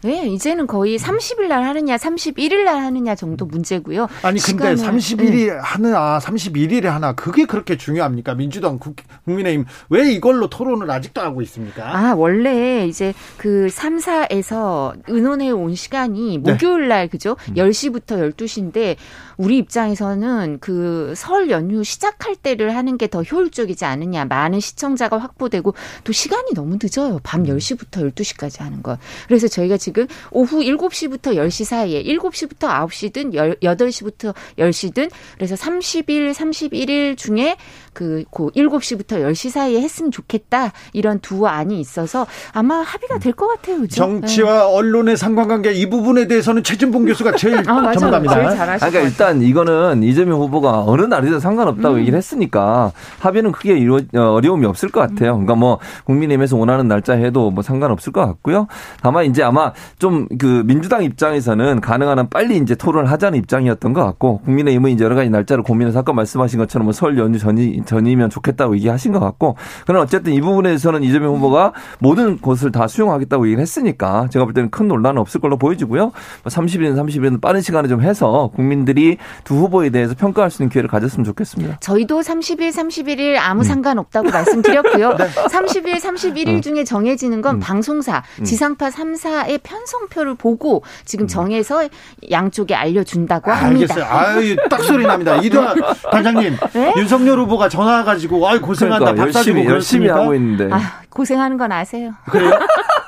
네, 0.06 0.28
이제는 0.28 0.68
거의 0.68 1.00
30일 1.00 1.48
날 1.48 1.64
하느냐, 1.64 1.96
31일 1.98 2.64
날 2.64 2.78
하느냐 2.84 3.16
정도 3.16 3.46
문제고요. 3.46 4.08
아니 4.22 4.40
근데 4.40 4.76
30일이 4.76 5.48
네. 5.48 5.58
하느냐, 5.60 6.20
31일에 6.20 6.84
하나 6.84 7.14
그게 7.14 7.46
그렇게 7.46 7.76
중요합니까? 7.76 8.36
민주당, 8.36 8.78
국민의힘 9.26 9.66
왜 9.90 10.12
이걸로 10.12 10.48
토론을 10.48 10.90
아직도 10.92 11.22
하고 11.22 11.42
있습니까? 11.42 11.98
아, 11.98 12.14
원래 12.14 12.86
이제 12.88 13.14
그 13.38 13.68
3, 13.70 13.98
4에서 13.98 14.94
의논해 15.08 15.50
온 15.50 15.74
시간이 15.74 16.38
네. 16.44 16.52
목요일 16.52 16.88
날 16.88 17.08
그죠? 17.08 17.36
10시부터 17.56 18.12
음. 18.18 18.32
12시인데 18.32 18.98
우리 19.38 19.58
입장에서는 19.58 20.60
그 20.62 21.14
설 21.16 21.50
연휴 21.50 21.84
시작할 21.84 22.36
때를 22.36 22.76
하는 22.76 22.98
게 22.98 23.06
더 23.08 23.22
효율적이지 23.24 23.86
않느냐. 23.86 24.26
많은 24.26 24.60
시청자가 24.60 25.18
확보되고 25.20 25.74
또 26.04 26.12
시간이 26.12 26.54
너무 26.54 26.78
늦어요. 26.82 27.20
밤 27.24 27.44
10시부터 27.44 28.02
음. 28.02 28.12
12시까지 28.12 28.60
하는 28.62 28.82
거. 28.84 28.98
그래서 29.28 29.48
저희가 29.48 29.78
지금 29.78 29.95
오후 30.32 30.62
7시부터 30.62 31.36
10시 31.36 31.66
사이에 31.66 32.04
7시부터 32.04 32.68
9시든 32.88 33.60
8시부터 33.62 34.34
10시든 34.58 35.10
그래서 35.36 35.56
30일, 35.56 36.34
31일 36.34 37.18
중에 37.18 37.56
그, 37.96 38.24
그 38.30 38.48
7시부터 38.52 39.22
10시 39.24 39.50
사이에 39.50 39.82
했으면 39.82 40.12
좋겠다. 40.12 40.72
이런 40.94 41.20
두 41.20 41.48
안이 41.48 41.80
있어서 41.80 42.28
아마 42.54 42.76
합의가 42.82 43.18
될 43.18 43.34
것 43.34 43.48
같아요. 43.48 43.80
그죠? 43.80 43.96
정치와 43.96 44.54
네. 44.54 44.60
언론의 44.76 45.18
상관관계 45.18 45.74
이 45.74 45.90
부분에 45.90 46.28
대해서는 46.28 46.62
최진봉 46.64 47.06
교수가 47.06 47.36
제일 47.38 47.58
아, 47.68 47.92
전문가입니다. 47.94 48.56
제일 48.56 48.78
그러니까 48.78 49.00
일단 49.00 49.42
이거는 49.42 50.04
이재명 50.04 50.40
후보가 50.42 50.84
어느 50.86 51.02
날이든 51.02 51.40
상관없다고 51.40 51.96
음. 51.96 52.00
얘기를 52.02 52.18
했으니까 52.18 52.92
합의는 53.20 53.52
크게 53.54 53.78
이루, 53.78 54.00
어, 54.16 54.20
어려움이 54.20 54.66
없을 54.68 54.90
것 54.90 55.00
같아요. 55.02 55.32
그러니까 55.34 55.56
뭐 55.56 55.80
국민의힘에서 56.06 56.58
원하는 56.58 56.88
날짜 56.88 57.14
해도 57.14 57.50
뭐 57.52 57.64
상관없을 57.64 58.12
것 58.14 58.22
같고요. 58.26 58.68
다만 59.02 59.26
이제 59.26 59.42
아마 59.42 59.74
좀 59.98 60.28
그 60.38 60.64
민주당 60.66 61.04
입장에서는 61.04 61.80
가능한 61.82 62.20
한 62.20 62.30
빨리 62.30 62.58
이제 62.58 62.76
토론을 62.76 63.10
하자는 63.12 63.38
입장이었던 63.40 63.94
것 63.94 64.04
같고 64.04 64.40
국민의힘은 64.40 64.92
이제 64.92 65.06
여러 65.06 65.16
가지 65.16 65.30
날짜를 65.30 65.64
고민해서 65.64 66.00
아까 66.00 66.14
말씀하신 66.14 66.60
것처럼 66.60 66.86
뭐 66.86 66.92
설 66.94 67.18
연휴 67.18 67.38
전이 67.38 67.66
전이면 67.86 68.30
좋겠다고 68.30 68.76
얘기하신 68.76 69.12
것 69.12 69.20
같고 69.20 69.56
그러나 69.86 70.04
어쨌든 70.04 70.34
이 70.34 70.42
부분에서는 70.42 71.04
이재명 71.04 71.36
후보가 71.36 71.74
모든 72.00 72.40
것을 72.42 72.72
다 72.72 72.88
수용하겠다고 72.88 73.46
얘기를 73.48 73.62
했으니까 73.62 74.28
제가 74.32 74.46
볼 74.46 74.54
때는 74.54 74.70
큰 74.70 74.88
논란은 74.88 75.20
없을 75.22 75.42
걸로 75.42 75.58
보여지고요. 75.58 76.12
30일은 76.46 76.96
30일은 76.96 77.42
빠른 77.42 77.62
시간에 77.62 77.88
좀 77.88 78.02
해서 78.02 78.52
국민들이 78.56 79.18
두 79.44 79.56
후보에 79.56 79.90
대해서 79.90 80.14
평가할 80.16 80.52
수 80.52 80.62
있는 80.62 80.70
기회를 80.72 80.90
가졌으면 80.90 81.24
좋겠습니다. 81.24 81.78
저희도 81.80 82.22
30일, 82.22 82.72
31일 82.72 83.38
아무 83.40 83.62
음. 83.62 83.64
상관없다고 83.64 84.30
말씀드렸고요. 84.30 85.16
네. 85.18 85.28
30일, 85.28 86.00
31일 86.00 86.58
어. 86.58 86.62
중에 86.62 86.84
정해지는 86.84 87.42
건 87.42 87.56
음. 87.56 87.60
방송사, 87.60 88.24
음. 88.40 88.44
지상파 88.44 88.90
3사의 88.90 89.62
편성표를 89.64 90.36
보고 90.36 90.84
지금 91.06 91.26
음. 91.26 91.28
정해서 91.28 91.88
양쪽에 92.32 92.76
알려준다고 92.76 93.52
합니다. 93.52 93.94
알겠어요. 93.96 94.06
아유, 94.06 94.56
딱 94.70 94.84
소리 94.84 95.06
납니다. 95.06 95.36
이두환 95.38 95.76
단장님, 96.12 96.56
네? 96.74 96.94
윤석열 96.98 97.40
후보가 97.40 97.70
전화 97.76 98.04
가지고 98.04 98.48
아이 98.48 98.60
고생한다 98.60 99.14
그러니까, 99.14 99.26
열심히 99.26 99.66
열심히 99.66 100.08
하고 100.08 100.34
있는데 100.36 100.70
아, 100.74 101.02
고생하는 101.10 101.58
건 101.58 101.72
아세요. 101.72 102.14
그래요? 102.30 102.52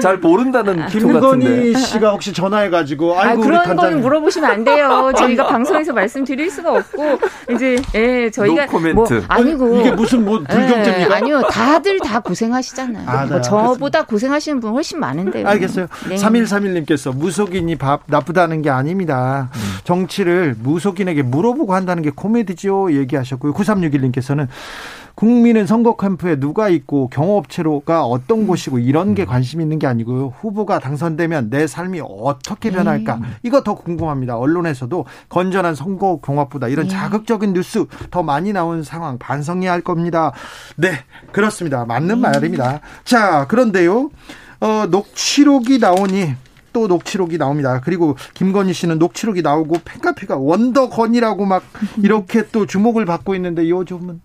잘 0.00 0.18
모른다는 0.18 0.86
김건희 0.88 1.74
씨가 1.74 2.10
혹시 2.10 2.32
전화해가지고 2.32 3.18
아이고 3.18 3.42
아, 3.42 3.46
그런 3.46 3.66
우리 3.66 3.76
거는 3.76 4.00
물어보시면 4.00 4.50
안 4.50 4.64
돼요. 4.64 5.12
저희가 5.16 5.46
방송에서 5.46 5.92
말씀드릴 5.92 6.50
수가 6.50 6.72
없고 6.72 7.18
이제 7.52 7.76
예 7.94 8.30
저희가 8.30 8.66
뭐 8.94 9.06
아니고 9.28 9.80
이게 9.80 9.92
무슨 9.92 10.24
뭐 10.24 10.38
불경제입니까? 10.38 11.00
예, 11.00 11.14
아니요 11.14 11.42
다들 11.50 11.98
다 12.00 12.20
고생하시잖아요. 12.20 13.08
아, 13.08 13.24
네, 13.24 13.30
뭐 13.30 13.40
저보다 13.40 14.04
고생하시는 14.04 14.60
분 14.60 14.72
훨씬 14.72 15.00
많은데요. 15.00 15.46
알겠어요. 15.46 15.86
네. 16.08 16.16
3131님께서 16.16 17.16
무속인이 17.16 17.76
밥 17.76 18.02
나쁘다는 18.06 18.62
게 18.62 18.70
아닙니다. 18.70 19.48
음. 19.54 19.60
정치를 19.84 20.56
무속인에게 20.58 21.22
물어보고 21.22 21.74
한다는 21.74 22.02
게 22.02 22.10
코미디죠 22.14 22.92
얘기하셨고요. 22.92 23.52
9361님께서는 23.54 24.48
국민은 25.16 25.66
선거 25.66 25.96
캠프에 25.96 26.36
누가 26.38 26.68
있고 26.68 27.08
경호업체로가 27.08 28.04
어떤 28.04 28.40
음. 28.40 28.46
곳이고 28.46 28.78
이런 28.78 29.14
게 29.14 29.24
관심 29.24 29.62
있는 29.62 29.78
게 29.78 29.86
아니고요. 29.86 30.34
후보가 30.38 30.78
당선되면 30.78 31.48
내 31.48 31.66
삶이 31.66 32.02
어떻게 32.04 32.70
변할까? 32.70 33.16
네. 33.16 33.26
이거 33.42 33.62
더 33.62 33.74
궁금합니다. 33.74 34.36
언론에서도 34.36 35.06
건전한 35.30 35.74
선거 35.74 36.20
경합보다 36.20 36.68
이런 36.68 36.86
네. 36.86 36.92
자극적인 36.92 37.54
뉴스 37.54 37.86
더 38.10 38.22
많이 38.22 38.52
나온 38.52 38.82
상황 38.82 39.18
반성해야 39.18 39.72
할 39.72 39.80
겁니다. 39.80 40.32
네, 40.76 40.90
그렇습니다. 41.32 41.86
맞는 41.86 42.16
네. 42.16 42.20
말입니다. 42.20 42.80
자, 43.04 43.46
그런데요. 43.46 44.10
어, 44.60 44.86
녹취록이 44.90 45.78
나오니 45.78 46.34
또 46.74 46.88
녹취록이 46.88 47.38
나옵니다. 47.38 47.80
그리고 47.82 48.16
김건희 48.34 48.74
씨는 48.74 48.98
녹취록이 48.98 49.40
나오고 49.40 49.76
팬카페가 49.82 50.36
원더건이라고 50.36 51.46
막 51.46 51.62
이렇게 52.04 52.46
또 52.52 52.66
주목을 52.66 53.06
받고 53.06 53.34
있는데 53.34 53.70
요즘은 53.70 54.20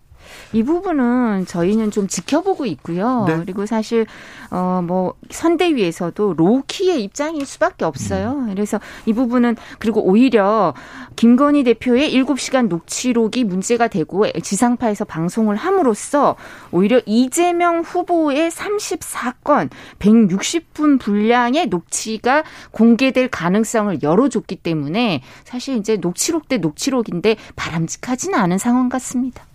이 0.54 0.64
부분은 0.64 1.46
저희는 1.48 1.92
좀 1.92 2.08
지켜보고 2.08 2.66
있고요. 2.66 3.26
네. 3.28 3.38
그리고 3.38 3.66
사실 3.66 4.06
어 4.50 4.82
뭐 4.82 5.14
선대위에서도 5.30 6.34
로키의 6.34 7.04
입장일 7.04 7.46
수밖에 7.46 7.86
없어요. 7.86 8.32
음. 8.32 8.50
그래서 8.50 8.80
이 9.06 9.14
부분은 9.14 9.56
그리고 9.80 10.04
오히려 10.04 10.74
김건희 11.16 11.64
대표의 11.64 12.14
7시간 12.14 12.68
녹취록이 12.68 13.44
문제가 13.44 13.88
되고 13.88 14.30
지상파에서 14.32 15.06
방송을 15.06 15.56
함으로써 15.56 16.36
오히려 16.72 17.00
이재명 17.06 17.82
후보의 17.82 18.50
34건 18.50 19.70
160분 20.00 21.00
분량의 21.00 21.68
녹취가 21.68 22.44
공개될 22.72 23.30
가능성을 23.30 24.02
열어줬기 24.04 24.58
때문에 24.58 25.22
사실 25.44 25.78
이제 25.78 25.98
녹취록 25.98 26.48
대 26.48 26.58
녹취록인데 26.58 27.38
바람직하지는 27.56 28.38
않은 28.38 28.58
상황 28.58 28.90
같습니다. 28.90 29.51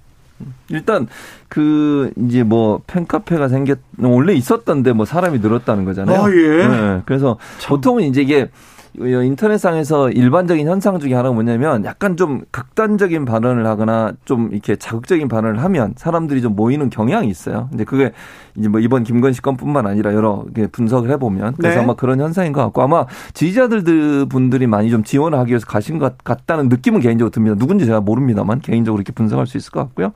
일단 0.68 1.08
그 1.48 2.12
이제 2.16 2.42
뭐 2.42 2.80
팬카페가 2.86 3.48
생겼 3.48 3.78
원래 3.98 4.34
있었던데 4.34 4.92
뭐 4.92 5.06
사람이 5.06 5.38
늘었다는 5.38 5.84
거잖아요. 5.84 6.22
아, 6.22 6.30
예. 6.30 6.66
네. 6.66 7.02
그래서 7.06 7.38
참. 7.58 7.76
보통은 7.76 8.04
이제 8.04 8.22
이게 8.22 8.50
인터넷상에서 8.98 10.10
일반적인 10.10 10.66
현상 10.66 10.98
중에 10.98 11.14
하나가 11.14 11.34
뭐냐면 11.34 11.84
약간 11.84 12.16
좀 12.16 12.42
극단적인 12.50 13.24
발언을 13.24 13.66
하거나 13.66 14.12
좀 14.24 14.48
이렇게 14.52 14.76
자극적인 14.76 15.28
발언을 15.28 15.62
하면 15.62 15.94
사람들이 15.96 16.40
좀 16.40 16.56
모이는 16.56 16.90
경향이 16.90 17.28
있어요. 17.28 17.68
근데 17.70 17.84
그게 17.84 18.12
이제 18.56 18.68
뭐 18.68 18.80
이번 18.80 19.04
김건희 19.04 19.40
건뿐만 19.40 19.86
아니라 19.86 20.14
여러 20.14 20.44
분석을 20.72 21.10
해보면 21.10 21.54
그래서 21.58 21.76
네. 21.76 21.84
아마 21.84 21.94
그런 21.94 22.20
현상인 22.20 22.52
것 22.52 22.62
같고 22.62 22.82
아마 22.82 23.06
지지자들 23.34 24.26
분들이 24.28 24.66
많이 24.66 24.90
좀 24.90 25.04
지원을 25.04 25.38
하기 25.40 25.50
위해서 25.50 25.66
가신 25.66 25.98
것 25.98 26.16
같다는 26.24 26.68
느낌은 26.68 27.00
개인적으로 27.00 27.30
듭니다. 27.30 27.56
누군지 27.58 27.86
제가 27.86 28.00
모릅니다만 28.00 28.60
개인적으로 28.60 29.00
이렇게 29.00 29.12
분석할 29.12 29.46
수 29.46 29.56
있을 29.56 29.70
것 29.72 29.80
같고요. 29.80 30.12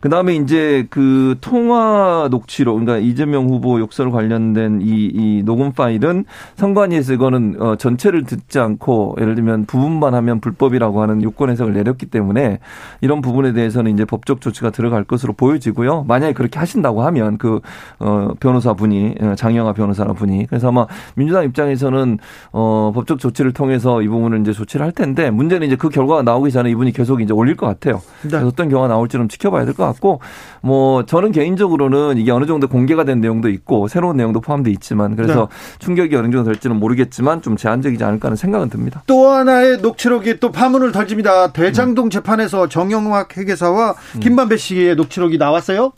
그 0.00 0.08
다음에 0.08 0.34
이제 0.34 0.86
그 0.90 1.36
통화 1.40 2.28
녹취록, 2.30 2.78
그러니까 2.78 2.98
이재명 3.06 3.48
후보 3.48 3.78
욕설 3.80 4.10
관련된 4.10 4.80
이, 4.82 5.10
이 5.12 5.42
녹음 5.44 5.72
파일은 5.72 6.24
선관위에서 6.56 7.12
이거는 7.14 7.56
어, 7.60 7.76
전체를 7.76 8.24
듣지 8.24 8.58
않고 8.58 9.16
예를 9.20 9.34
들면 9.34 9.66
부분만 9.66 10.14
하면 10.14 10.40
불법이라고 10.40 11.02
하는 11.02 11.22
요건 11.22 11.50
해석을 11.50 11.74
내렸기 11.74 12.06
때문에 12.06 12.60
이런 13.00 13.20
부분에 13.20 13.52
대해서는 13.52 13.92
이제 13.92 14.04
법적 14.04 14.40
조치가 14.40 14.70
들어갈 14.70 15.04
것으로 15.04 15.32
보여지고요. 15.32 16.04
만약에 16.08 16.32
그렇게 16.32 16.58
하신다고 16.58 17.02
하면 17.02 17.36
그, 17.38 17.60
어, 17.98 18.30
변호사 18.40 18.74
분이, 18.74 19.16
어, 19.20 19.34
장영아 19.36 19.72
변호사 19.74 20.04
분이. 20.04 20.46
그래서 20.46 20.68
아마 20.68 20.86
민주당 21.14 21.44
입장에서는 21.44 22.18
어, 22.52 22.92
법적 22.94 23.18
조치를 23.18 23.52
통해서 23.52 24.02
이 24.02 24.08
부분을 24.08 24.40
이제 24.40 24.52
조치를 24.52 24.84
할 24.84 24.92
텐데 24.92 25.30
문제는 25.30 25.66
이제 25.66 25.76
그 25.76 25.88
결과가 25.88 26.22
나오기 26.22 26.50
전에 26.52 26.70
이분이 26.70 26.92
계속 26.92 27.20
이제 27.20 27.32
올릴 27.32 27.56
것 27.56 27.66
같아요. 27.66 27.96
네. 28.22 28.28
그래서 28.28 28.46
어떤 28.46 28.68
경우가 28.68 28.88
나올지는 28.88 29.28
지켜봐야 29.28 29.64
될 29.64 29.74
것 29.74 29.84
같아요. 29.84 29.89
같고 29.92 30.20
뭐 30.60 31.04
저는 31.04 31.32
개인적으로는 31.32 32.18
이게 32.18 32.30
어느 32.30 32.46
정도 32.46 32.68
공개가 32.68 33.04
된 33.04 33.20
내용도 33.20 33.48
있고 33.48 33.88
새로운 33.88 34.16
내용도 34.16 34.40
포함돼 34.40 34.70
있지만 34.72 35.16
그래서 35.16 35.48
네. 35.50 35.78
충격이 35.78 36.16
어느 36.16 36.30
정도 36.30 36.44
될지는 36.44 36.76
모르겠지만 36.76 37.42
좀 37.42 37.56
제한적이지 37.56 38.02
않을까 38.02 38.28
하는 38.28 38.36
생각은 38.36 38.70
듭니다. 38.70 39.02
또 39.06 39.28
하나의 39.28 39.78
녹취록이 39.78 40.40
또 40.40 40.50
파문을 40.52 40.92
던집니다. 40.92 41.52
대장동 41.52 42.06
음. 42.06 42.10
재판에서 42.10 42.68
정영학 42.68 43.36
회계사와 43.36 43.94
음. 44.16 44.20
김만배 44.20 44.56
씨의 44.56 44.96
녹취록이 44.96 45.38
나왔어요? 45.38 45.92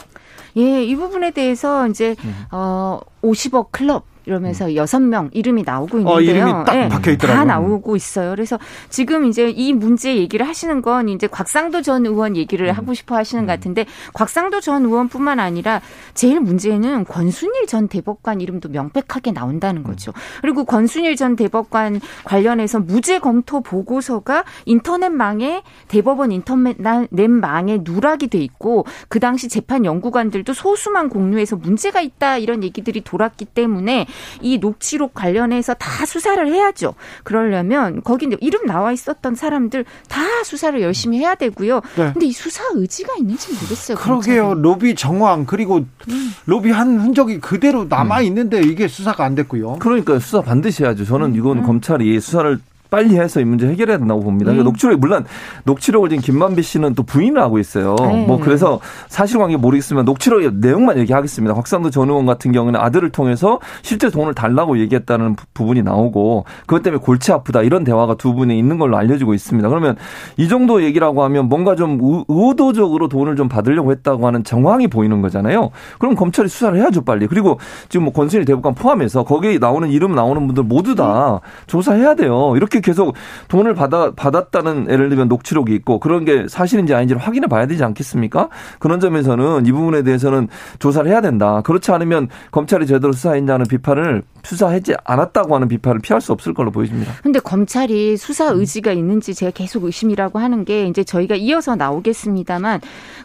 예, 0.57 0.85
이 0.85 0.97
부분에 0.97 1.31
대해서 1.31 1.89
이제 1.89 2.15
음. 2.25 2.45
어 2.51 3.01
50억 3.23 3.69
클럽 3.71 4.05
이러면서 4.27 4.67
음. 4.67 4.77
여섯 4.77 5.01
명 5.01 5.31
이름이 5.33 5.63
나오고 5.65 5.99
있는데요. 5.99 6.15
어, 6.15 6.21
이름이 6.21 6.53
딱 6.65 6.75
네, 6.75 6.89
박혀 6.89 7.13
있더라고요. 7.13 7.39
다 7.39 7.45
나오고 7.45 7.97
있어요. 7.97 8.31
그래서 8.31 8.59
지금 8.89 9.27
이제 9.27 9.51
이 9.51 9.73
문제 9.73 10.17
얘기를 10.17 10.47
하시는 10.47 10.83
건 10.83 11.09
이제 11.09 11.27
곽상도 11.27 11.83
전 11.83 12.07
의원 12.07 12.37
얘기를 12.37 12.69
음. 12.69 12.75
하고 12.75 12.95
싶어 12.95 13.17
하시는 13.17 13.45
음. 13.45 13.47
것 13.47 13.53
같은데 13.53 13.87
곽상도 14.15 14.61
전 14.61 14.85
의원뿐만 14.85 15.41
아니라 15.41 15.81
제일 16.15 16.41
문제는 16.41 17.05
권순일 17.05 17.67
전 17.67 17.89
대법관 17.89 18.41
이름도 18.41 18.69
명백하게 18.69 19.33
나온다는 19.33 19.83
거죠. 19.83 20.13
음. 20.15 20.21
그리고 20.43 20.65
권순일 20.65 21.17
전 21.17 21.37
대법관 21.37 22.01
관련해서 22.25 22.81
무죄 22.81 23.19
검토 23.19 23.61
보고서가 23.61 24.45
인터넷망에 24.67 25.63
대법원 25.89 26.33
인터넷망에 26.33 27.81
누락이 27.83 28.29
돼 28.29 28.39
있고 28.39 28.87
그 29.09 29.21
당시 29.21 29.49
재판 29.49 29.85
연구관들도 29.85 30.53
소수만 30.53 31.09
공유해서 31.09 31.57
문제가 31.57 32.01
있다 32.01 32.39
이런 32.39 32.63
얘기들이 32.63 33.03
돌았기 33.03 33.47
때문에 33.47 34.07
이 34.41 34.59
녹취록 34.59 35.15
관련해서 35.15 35.75
다 35.75 36.07
수사를 36.07 36.47
해야죠. 36.47 36.95
그러려면 37.25 38.03
거기 38.03 38.29
이름 38.41 38.67
나와 38.67 38.93
있었던 38.93 39.35
사람들 39.35 39.85
다 40.09 40.23
수사를 40.45 40.81
열심히 40.81 41.19
해야 41.19 41.35
되고요. 41.35 41.81
네. 41.97 42.13
근데 42.13 42.27
이 42.27 42.33
수사 42.33 42.63
의지가 42.75 43.15
있는지 43.19 43.53
모르겠어요. 43.53 43.97
그러게요. 43.97 44.43
검찰은. 44.43 44.63
로비 44.63 44.95
정황 44.95 45.47
그리고 45.47 45.85
음. 46.09 46.35
로비한 46.47 47.01
흔적이 47.01 47.41
그대로 47.41 47.85
남아 47.85 48.23
있는데 48.23 48.61
이게 48.61 48.89
수사가 48.89 49.25
안 49.25 49.35
됐고요. 49.35 49.77
그러니까 49.79 50.19
수사 50.19 50.41
반드시 50.41 50.85
해야죠. 50.85 51.05
저는 51.05 51.35
이건 51.35 51.59
음. 51.59 51.63
검찰이 51.65 52.21
수사를 52.21 52.59
빨리 52.93 53.17
해서 53.17 53.41
이 53.41 53.45
문제 53.47 53.67
해결해야 53.67 53.97
된다고 53.97 54.21
봅니다. 54.21 54.53
네. 54.53 54.63
녹취록 54.63 55.01
물론 55.01 55.25
녹취록을 55.65 56.11
지금 56.11 56.23
김만비 56.23 56.63
씨는 56.63 56.95
또 56.95 57.03
부인을 57.05 57.41
하고 57.41 57.59
있어요. 57.59 57.97
네. 57.99 58.27
뭐 58.27 58.39
그래서 58.39 58.81
사실관계 59.09 59.57
모르겠으면 59.57 60.05
녹취록의 60.05 60.51
내용만 60.57 60.99
얘기하겠습니다. 60.99 61.57
확산도 61.57 61.89
전 61.89 62.11
의원 62.11 62.27
같은 62.27 62.53
경우는 62.53 62.79
아들을 62.79 63.09
통해서 63.09 63.61
실제 63.81 64.11
돈을 64.11 64.35
달라고 64.35 64.79
얘기했다는 64.79 65.37
부분이 65.55 65.83
나오고 65.83 66.45
그것 66.67 66.83
때문에 66.83 67.01
골치 67.03 67.33
아프다 67.33 67.63
이런 67.63 67.83
대화가 67.83 68.17
두 68.17 68.35
분이 68.35 68.59
있는 68.59 68.77
걸로 68.77 68.99
알려지고 68.99 69.33
있습니다. 69.33 69.67
그러면 69.71 69.97
이 70.37 70.47
정도 70.49 70.83
얘기라고 70.83 71.25
하면 71.25 71.49
뭔가 71.49 71.75
좀 71.75 71.99
의도적으로 72.29 73.09
돈을 73.09 73.37
좀 73.37 73.49
받으려고 73.49 73.91
했다고 73.93 74.27
하는 74.27 74.45
정황이 74.45 74.89
보이는 74.89 75.23
거잖아요. 75.23 75.71
그럼 75.99 76.15
검찰이 76.15 76.47
수사를 76.51 76.79
해야죠 76.79 77.07
빨리. 77.07 77.27
그리고 77.27 77.59
지금 77.89 78.05
뭐 78.05 78.13
권순일 78.13 78.45
대법관 78.45 78.75
포함해서 78.75 79.25
거기에 79.25 79.57
나오는 79.57 79.91
이름 79.91 80.15
나오는 80.15 80.47
분들 80.47 80.65
모두 80.65 80.95
다 80.95 81.41
조사해야 81.67 82.17
돼요. 82.17 82.53
이렇게 82.55 82.82
계속 82.83 83.15
돈을 83.49 83.75
받아 83.75 84.13
받았다는 84.15 84.89
예를 84.91 85.09
들면 85.09 85.29
녹취록이 85.29 85.75
있고 85.77 85.99
그런 85.99 86.25
게 86.25 86.47
사실인지 86.49 86.95
아닌지를 86.95 87.21
확인해 87.21 87.47
봐야 87.47 87.67
되지 87.67 87.83
않겠습니까? 87.85 88.49
그런 88.79 89.01
점에서는 89.01 89.67
이 89.67 89.73
부분에 89.73 90.03
대해서는 90.03 90.49
조사를 90.79 91.11
해야 91.11 91.21
된다. 91.21 91.63
그렇지 91.63 91.91
않으면 91.93 92.29
검찰이 92.51 92.87
제대로 92.87 93.13
수사했냐는 93.13 93.67
비판을 93.67 94.23
수사하지 94.45 94.95
않았다고 95.05 95.55
하는 95.55 95.69
비판을 95.69 96.01
피할 96.01 96.21
수 96.21 96.33
없을 96.33 96.53
걸로 96.55 96.71
보여집니다. 96.71 97.13
근데 97.23 97.39
검찰이 97.39 98.17
수사 98.17 98.47
의지가 98.47 98.93
있는지 98.93 99.35
제가 99.35 99.53
계속 99.53 99.85
의심이라고 99.85 100.39
하는 100.39 100.65
게 100.65 100.87
이제 100.87 101.05
저희가 101.05 101.37
이어서 101.37 101.77
나오겠습니다만 101.77 102.81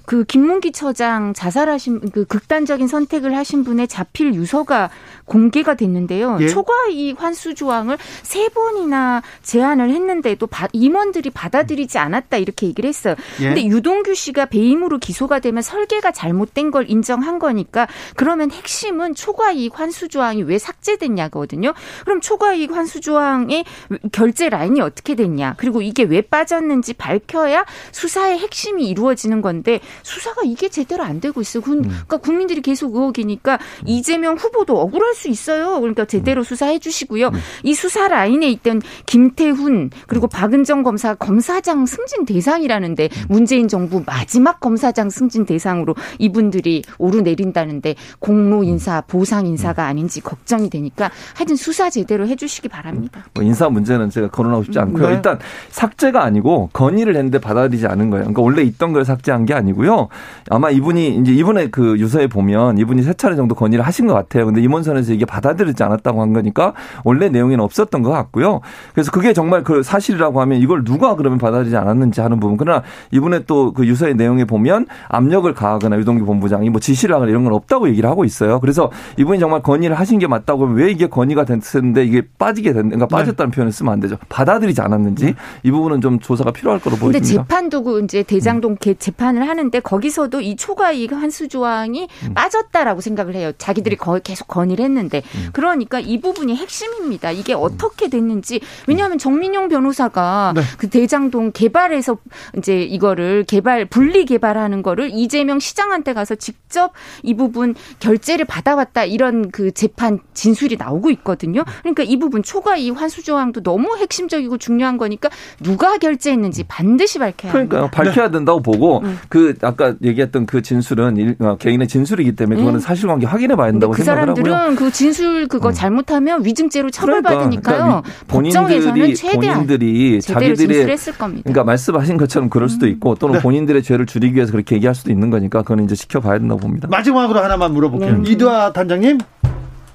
그 0.06 0.24
김문기 0.24 0.72
처장 0.72 1.34
자살하신 1.34 2.12
그 2.12 2.26
극단적인 2.26 2.88
선택을 2.88 3.36
하신 3.36 3.64
분의 3.64 3.88
자필 3.88 4.34
유서가 4.36 4.90
공개가 5.26 5.76
됐는데요. 5.76 6.38
예? 6.42 6.48
초과이 6.48 7.14
환수 7.14 7.56
조항을 7.56 7.98
세 8.24 8.50
번이나 8.50 9.22
제안을 9.48 9.90
했는데도 9.90 10.48
임원들이 10.74 11.30
받아들이지 11.30 11.98
않았다 11.98 12.38
이렇게 12.38 12.68
얘기를 12.68 12.88
했어요. 12.88 13.16
예? 13.40 13.46
근데 13.46 13.66
유동규 13.66 14.14
씨가 14.14 14.48
배임으로 14.48 15.00
기소가 15.00 15.40
되면 15.40 15.64
설계가 15.64 16.12
잘못된 16.12 16.70
걸 16.70 16.90
인정한 16.90 17.40
거니까 17.40 17.88
그러면 18.16 18.52
핵심은 18.52 19.16
초과이익 19.16 19.80
환수 19.80 20.10
조항이 20.10 20.44
왜 20.44 20.58
삭제됐냐거든요. 20.60 21.74
그럼 22.04 22.20
초과이익 22.20 22.74
환수 22.74 23.00
조항의 23.00 23.64
결제 24.12 24.50
라인이 24.50 24.82
어떻게 24.82 25.16
됐냐? 25.16 25.56
그리고 25.58 25.82
이게 25.82 26.04
왜 26.04 26.22
빠졌는지 26.22 26.94
밝혀야 26.94 27.66
수사의 27.92 28.40
핵심이 28.40 28.88
이루어지는 28.90 29.42
건데 29.42 29.80
수사가 30.04 30.42
이게 30.44 30.68
제대로 30.68 31.04
안 31.04 31.22
되고 31.22 31.40
있어요. 31.40 31.64
음. 31.68 31.84
그러니까 31.84 32.18
국민들이 32.18 32.62
계속 32.62 32.96
의혹이니까 32.96 33.54
음. 33.54 33.88
이재명 33.88 34.36
후보도 34.36 34.78
억울할 34.78 35.14
수 35.14 35.30
있어요. 35.30 35.80
그러니까 35.80 36.04
제대로 36.04 36.42
음. 36.42 36.44
수사해 36.44 36.80
주시고요. 36.80 37.32
이 37.64 37.74
수사 37.74 38.10
라인에 38.10 38.50
있던 38.50 38.82
김 39.06 39.37
태훈 39.38 39.90
그리고 40.08 40.28
박은정 40.28 40.84
검사 40.84 41.14
검사장 41.16 41.86
승진 41.86 42.26
대상이라는데 42.26 43.08
문재인 43.30 43.70
정부 43.70 44.04
마지막 44.06 44.60
검사장 44.60 45.10
승진 45.10 45.46
대상으로 45.46 45.96
이분들이 46.20 46.84
오르내린다는데 46.98 47.96
공로 48.20 48.64
인사 48.64 49.00
보상 49.02 49.48
인사가 49.48 49.86
아닌지 49.86 50.20
걱정이 50.20 50.70
되니까 50.70 51.10
하여튼 51.36 51.56
수사 51.56 51.90
제대로 51.90 52.28
해주시기 52.28 52.68
바랍니다. 52.68 53.26
뭐 53.34 53.44
인사 53.44 53.70
문제는 53.70 54.10
제가 54.10 54.30
거론하고 54.30 54.64
싶지 54.64 54.80
않고요. 54.80 55.08
네. 55.08 55.14
일단 55.14 55.40
삭제가 55.70 56.24
아니고 56.24 56.72
건의를 56.74 57.16
했는데 57.16 57.40
받아들이지 57.40 57.88
않은 57.88 58.10
거예요. 58.10 58.24
그러니까 58.24 58.42
원래 58.42 58.64
있던 58.64 58.92
걸 58.92 59.06
삭제한 59.06 59.46
게 59.46 59.54
아니고요. 59.54 60.10
아마 60.50 60.72
이분이 60.72 61.18
이제 61.18 61.32
이분의 61.32 61.72
그 61.72 61.98
유서에 62.00 62.28
보면 62.28 62.80
이분이 62.80 63.04
세 63.04 63.14
차례 63.14 63.36
정도 63.36 63.54
건의를 63.56 63.86
하신 63.86 64.08
것 64.08 64.16
같아요. 64.16 64.46
근데 64.48 64.62
임원선에서 64.62 65.14
이게 65.14 65.26
받아들이지 65.26 65.82
않았다고 65.84 66.22
한 66.22 66.34
거니까 66.34 66.74
원래 67.04 67.30
내용에는 67.30 67.64
없었던 67.64 68.02
것 68.02 68.10
같고요. 68.10 68.62
그래서 68.94 69.12
그게 69.12 69.27
그게 69.28 69.34
정말 69.34 69.62
그 69.62 69.84
사실이라고 69.84 70.40
하면 70.40 70.62
이걸 70.62 70.86
누가 70.86 71.16
그러면 71.16 71.38
받아들이지 71.38 71.76
않았는지 71.76 72.22
하는 72.22 72.40
부분. 72.40 72.56
그러나 72.56 72.84
이번에 73.12 73.44
또 73.44 73.68
그 73.74 73.86
유서의 73.86 74.16
내용에 74.16 74.46
보면 74.46 74.86
압력을 75.10 75.52
가하거나 75.54 75.98
유동규 75.98 76.26
본부장이 76.26 76.70
뭐 76.70 76.80
지시를 76.80 77.14
하거나 77.16 77.30
이런 77.30 77.44
건 77.44 77.54
없다고 77.54 77.90
얘기를 77.90 78.10
하고 78.10 78.24
있어요. 78.24 78.60
그래서 78.60 78.90
이분이 79.18 79.40
정말 79.40 79.62
건의를 79.62 80.00
하신 80.00 80.20
게 80.20 80.28
맞다고 80.28 80.64
하면 80.66 80.78
왜 80.78 80.90
이게 80.90 81.08
건의가 81.08 81.44
됐는데 81.44 82.06
이게 82.06 82.24
빠지게 82.38 82.74
됐는가 82.74 82.96
그러니까 82.96 83.08
네. 83.08 83.22
빠졌다는 83.22 83.52
네. 83.52 83.56
표현을 83.56 83.72
쓰면 83.72 83.94
안 83.94 84.00
되죠. 84.00 84.18
받아들이지 84.30 84.82
않았는지 84.82 85.26
네. 85.26 85.36
이 85.64 85.72
부분은 85.72 86.02
좀 86.02 86.20
조사가 86.20 86.52
필요할 86.52 86.80
거로 86.80 86.96
보입니다. 86.96 87.20
근데 87.20 87.34
재판 87.34 87.70
두고 87.70 88.00
이제 88.00 88.24
대장동 88.24 88.78
음. 88.84 88.96
재판을 88.98 89.48
하는데 89.48 89.80
거기서도 89.80 90.42
이 90.42 90.56
초과 90.56 90.92
이익 90.92 91.12
환수 91.12 91.48
조항이 91.48 92.08
음. 92.28 92.34
빠졌다라고 92.34 93.02
생각을 93.02 93.36
해요. 93.36 93.52
자기들이 93.58 93.98
음. 93.98 94.00
거, 94.00 94.20
계속 94.20 94.48
건의를 94.48 94.86
했는데 94.86 95.22
음. 95.36 95.50
그러니까 95.54 96.00
이 96.00 96.20
부분이 96.22 96.56
핵심입니다. 96.56 97.32
이게 97.32 97.54
음. 97.54 97.60
어떻게 97.62 98.10
됐는지 98.10 98.62
왜냐 98.88 99.07
하면 99.08 99.18
정민용 99.18 99.70
변호사가 99.70 100.54
네. 100.56 100.62
그 100.78 100.90
대장동 100.90 101.52
개발에서 101.54 102.18
이제 102.58 102.82
이거를 102.82 103.46
개발 103.46 103.86
분리 103.86 104.26
개발하는 104.26 104.82
거를 104.84 105.10
이재명 105.12 105.60
시장한테 105.60 106.14
가서 106.14 106.36
직접 106.36 106.92
이 107.24 107.36
부분 107.36 107.76
결제를 108.00 108.46
받아왔다 108.46 109.06
이런 109.06 109.50
그 109.52 109.72
재판 109.72 110.20
진술이 110.34 110.78
나오고 110.78 111.10
있거든요. 111.12 111.64
그러니까 111.82 112.04
이 112.04 112.18
부분 112.20 112.44
초과 112.44 112.78
이 112.78 112.90
환수 112.90 113.24
조항도 113.24 113.64
너무 113.64 113.98
핵심적이고 113.98 114.58
중요한 114.58 114.98
거니까 114.98 115.30
누가 115.64 115.98
결제했는지 115.98 116.64
반드시 116.68 117.20
밝혀야 117.20 117.52
그러니까. 117.52 117.90
밝혀야 117.90 118.30
된다고 118.30 118.62
보고 118.62 119.00
음. 119.00 119.18
그 119.30 119.56
아까 119.62 119.96
얘기했던 120.04 120.46
그 120.46 120.62
진술은 120.62 121.38
어, 121.40 121.58
개인의 121.58 121.88
진술이기 121.88 122.36
때문에 122.36 122.60
그거는 122.60 122.80
음. 122.80 122.82
사실관계 122.82 123.26
확인해 123.26 123.56
봐야 123.56 123.72
된다고 123.72 123.94
그 123.94 124.04
생각하고요. 124.04 124.44
그 124.44 124.50
사람들은 124.50 124.76
그 124.76 124.92
진술 124.92 125.48
그거 125.48 125.70
음. 125.70 125.74
잘못하면 125.74 126.44
위증죄로 126.44 126.90
처벌받으니까요. 126.90 127.62
그러니까, 127.62 128.02
그러니까 128.02 128.26
법정에서는 128.28 128.97
최대한 129.16 129.56
본인들이 129.66 130.22
자기들의 130.22 130.98
그러니까 131.18 131.64
말씀하신 131.64 132.18
것처럼 132.18 132.50
그럴 132.50 132.70
수도 132.70 132.88
있고 132.88 133.16
또는 133.16 133.36
네. 133.36 133.42
본인들의 133.42 133.84
죄를 133.84 134.06
줄이기 134.06 134.36
위해서 134.36 134.52
그렇게 134.52 134.76
얘기할 134.76 134.96
수도 134.96 135.12
있는 135.12 135.30
거니까 135.30 135.62
그거는 135.62 135.86
이제 135.86 135.96
지켜봐야 135.96 136.40
된다고 136.40 136.60
봅니다. 136.60 136.88
마지막으로 136.90 137.40
하나만 137.40 137.74
물어볼게요. 137.74 138.20
네. 138.20 138.32
이두아 138.32 138.74
단장님, 138.74 139.20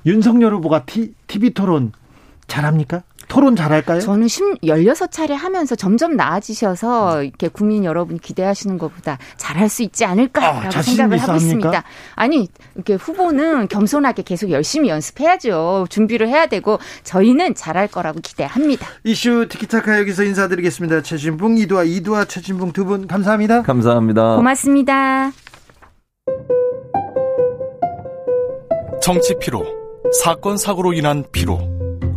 윤석열 0.07 0.55
후보가 0.55 0.85
티, 0.85 1.13
TV 1.27 1.51
토론 1.51 1.93
잘합니까? 2.47 3.03
토론 3.33 3.57
잘할까요? 3.57 4.01
저는 4.01 4.27
16차례 4.27 5.31
하면서 5.31 5.75
점점 5.75 6.17
나아지셔서 6.17 7.23
이렇게 7.23 7.49
국민 7.49 7.83
여러분이 7.83 8.21
기대하시는 8.21 8.77
것보다 8.77 9.17
잘할 9.39 9.71
수 9.71 9.83
있지 9.83 10.05
않을까라고 10.05 10.79
아, 10.79 10.83
생각을 10.83 11.17
하고 11.17 11.37
있습니다. 11.37 11.83
아니, 12.15 12.49
이렇게 12.75 12.93
후보는 12.93 13.69
겸손하게 13.69 14.25
계속 14.25 14.51
열심히 14.51 14.91
연습해야죠. 14.91 15.87
준비를 15.89 16.29
해야 16.29 16.45
되고 16.45 16.79
저희는 17.05 17.55
잘할 17.55 17.89
거라고 17.89 18.21
기대합니다. 18.21 18.87
이슈 19.05 19.47
티키타카 19.49 19.99
여기서 20.01 20.25
인사드리겠습니다. 20.25 21.01
최진붕, 21.01 21.57
이두아, 21.57 21.85
이두아, 21.85 22.27
최진붕 22.27 22.73
두분 22.73 23.07
감사합니다. 23.07 23.63
감사합니다. 23.63 24.37
고맙습니다. 24.37 25.33
정치 29.01 29.35
피로, 29.41 29.65
사건 30.23 30.59
사고로 30.59 30.93
인한 30.93 31.25
피로. 31.33 31.82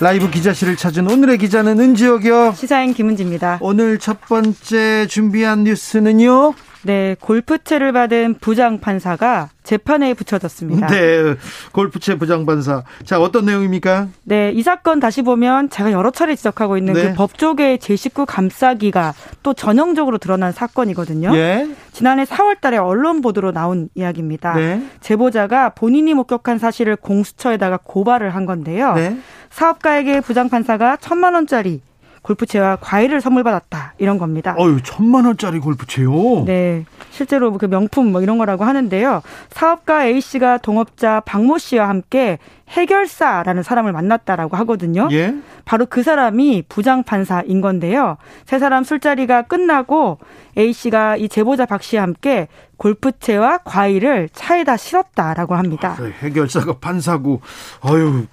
라이브 0.00 0.28
기자실을 0.28 0.76
찾은 0.76 1.08
오늘의 1.08 1.38
기자는 1.38 1.78
은지혁이요. 1.78 2.54
시사인 2.56 2.92
김은지입니다. 2.94 3.58
오늘 3.60 3.98
첫 3.98 4.20
번째 4.22 5.06
준비한 5.06 5.64
뉴스는요. 5.64 6.54
네, 6.82 7.16
골프채를 7.18 7.92
받은 7.92 8.34
부장 8.40 8.78
판사가 8.78 9.48
재판에 9.62 10.12
붙여졌습니다. 10.12 10.88
네, 10.88 11.34
골프채 11.72 12.18
부장 12.18 12.44
판사. 12.44 12.82
자, 13.04 13.18
어떤 13.18 13.46
내용입니까? 13.46 14.08
네, 14.24 14.52
이 14.54 14.62
사건 14.62 15.00
다시 15.00 15.22
보면 15.22 15.70
제가 15.70 15.92
여러 15.92 16.10
차례 16.10 16.34
지적하고 16.34 16.76
있는 16.76 16.92
네. 16.92 17.02
그 17.08 17.14
법조계의 17.14 17.78
제 17.78 17.96
식구 17.96 18.26
감싸기가 18.26 19.14
또 19.42 19.54
전형적으로 19.54 20.18
드러난 20.18 20.52
사건이거든요. 20.52 21.34
예. 21.34 21.66
지난해 21.92 22.24
4월 22.24 22.60
달에 22.60 22.76
언론 22.76 23.22
보도로 23.22 23.52
나온 23.52 23.88
이야기입니다. 23.94 24.54
네. 24.54 24.82
제보자가 25.00 25.70
본인이 25.70 26.12
목격한 26.12 26.58
사실을 26.58 26.96
공수처에다가 26.96 27.78
고발을 27.82 28.34
한 28.34 28.44
건데요. 28.44 28.92
네. 28.92 29.16
사업가에게 29.54 30.20
부장판사가 30.20 30.96
천만 30.96 31.34
원짜리 31.34 31.80
골프채와 32.22 32.78
과일을 32.80 33.20
선물 33.20 33.44
받았다 33.44 33.94
이런 33.98 34.18
겁니다. 34.18 34.56
어유 34.58 34.82
천만 34.82 35.26
원짜리 35.26 35.60
골프채요? 35.60 36.44
네, 36.46 36.86
실제로 37.10 37.52
그 37.56 37.66
명품 37.66 38.10
뭐 38.10 38.20
이런 38.22 38.38
거라고 38.38 38.64
하는데요. 38.64 39.22
사업가 39.50 40.06
A 40.06 40.20
씨가 40.20 40.58
동업자 40.58 41.20
박모 41.20 41.58
씨와 41.58 41.88
함께 41.88 42.38
해결사라는 42.70 43.62
사람을 43.62 43.92
만났다라고 43.92 44.56
하거든요. 44.56 45.08
예? 45.12 45.34
바로 45.66 45.86
그 45.86 46.02
사람이 46.02 46.64
부장 46.68 47.04
판사인 47.04 47.60
건데요. 47.60 48.16
세 48.46 48.58
사람 48.58 48.82
술자리가 48.82 49.42
끝나고 49.42 50.18
A 50.56 50.72
씨가 50.72 51.16
이 51.16 51.28
제보자 51.28 51.66
박 51.66 51.82
씨와 51.82 52.02
함께 52.02 52.48
골프채와 52.78 53.58
과일을 53.58 54.30
차에다 54.32 54.78
실었다라고 54.78 55.54
합니다. 55.54 55.96
아, 56.00 56.04
해결사가 56.22 56.78
판사고, 56.78 57.40
아유 57.82 58.26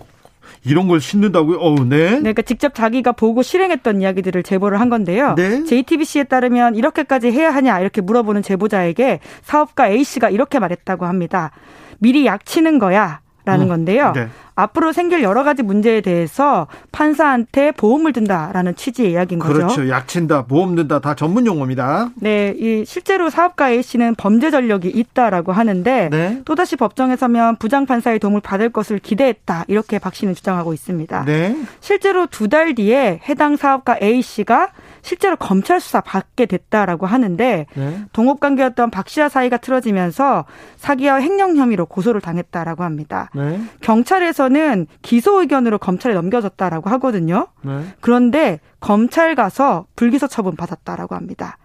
이런 0.63 0.88
걸 0.88 1.02
신는다고요? 1.02 1.58
어우, 1.58 1.86
네. 1.86 2.12
네. 2.12 2.19
그러니까 2.19 2.41
직접 2.43 2.74
자기가 2.76 3.13
보고 3.13 3.41
실행했던 3.41 4.02
이야기들을 4.02 4.43
제보를 4.43 4.80
한 4.80 4.89
건데요. 4.89 5.36
네. 5.36 5.63
JTBC에 5.63 6.26
따르면 6.26 6.76
이렇게까지 6.76 7.32
해야 7.32 7.54
하냐 7.54 7.80
이렇게 7.80 8.02
물어보는 8.02 8.41
제보자에게 8.43 9.19
사업가 9.43 9.88
A 9.89 10.04
씨가 10.04 10.30
이렇게 10.30 10.60
말했다고 10.60 11.06
합니다. 11.06 11.52
미리 12.00 12.26
약 12.26 12.45
치는 12.45 12.80
거야. 12.80 13.21
라는 13.43 13.65
음. 13.65 13.69
건데요. 13.69 14.12
네. 14.15 14.28
앞으로 14.62 14.91
생길 14.93 15.24
여러 15.24 15.43
가지 15.43 15.63
문제에 15.63 16.02
대해서 16.02 16.67
판사한테 16.91 17.71
보험을 17.71 18.13
든다라는 18.13 18.76
취지의 18.76 19.12
이야기인 19.13 19.39
거죠. 19.39 19.54
그렇죠. 19.54 19.89
약친다, 19.89 20.45
보험 20.45 20.76
든다 20.76 21.00
다 21.00 21.15
전문 21.15 21.45
용어입니다. 21.47 22.10
네, 22.15 22.54
이 22.58 22.86
실제로 22.86 23.30
사업가 23.30 23.71
A 23.71 23.82
씨는 23.82 24.15
범죄 24.15 24.52
전력이 24.52 24.89
있다라고 24.89 25.52
하는데 25.52 26.10
네. 26.12 26.41
또다시 26.45 26.76
법정에 26.76 27.15
서면 27.15 27.56
부장 27.56 27.86
판사의 27.86 28.19
도움을 28.19 28.41
받을 28.41 28.69
것을 28.69 29.00
기대했다 29.00 29.65
이렇게 29.67 29.97
박 29.97 30.13
씨는 30.13 30.36
주장하고 30.36 30.74
있습니다. 30.74 31.26
네. 31.26 31.58
실제로 31.80 32.28
두 32.28 32.52
달 32.52 32.76
뒤에 32.76 33.21
해당 33.30 33.56
사업가 33.56 33.97
A 34.04 34.21
씨가 34.21 34.71
실제로 35.04 35.38
검찰 35.38 35.80
수사 35.80 36.02
받게 36.02 36.45
됐다라고 36.47 37.06
하는데 37.06 37.65
네. 37.74 38.02
동업 38.12 38.41
관계였던 38.41 38.91
박 38.91 39.08
씨와 39.08 39.30
사이가 39.30 39.56
틀어지면서 39.58 40.43
사기와 40.76 41.21
횡령 41.21 41.56
혐의로 41.56 41.86
고소를 41.86 42.19
당했다라고 42.19 42.84
합니다. 42.84 43.30
네. 43.34 43.62
경찰에서 43.80 44.50
대해서는 44.54 44.88
기소 45.02 45.42
의견으로 45.42 45.78
검찰에 45.78 46.14
넘겨졌다라고 46.14 46.90
하거든요. 46.92 47.48
네. 47.64 47.84
그런데 48.00 48.60
검찰 48.80 49.36
가서 49.36 49.86
불기소 49.96 50.28
처분 50.28 50.56
받았다라고 50.56 51.16
합니다. 51.16 51.58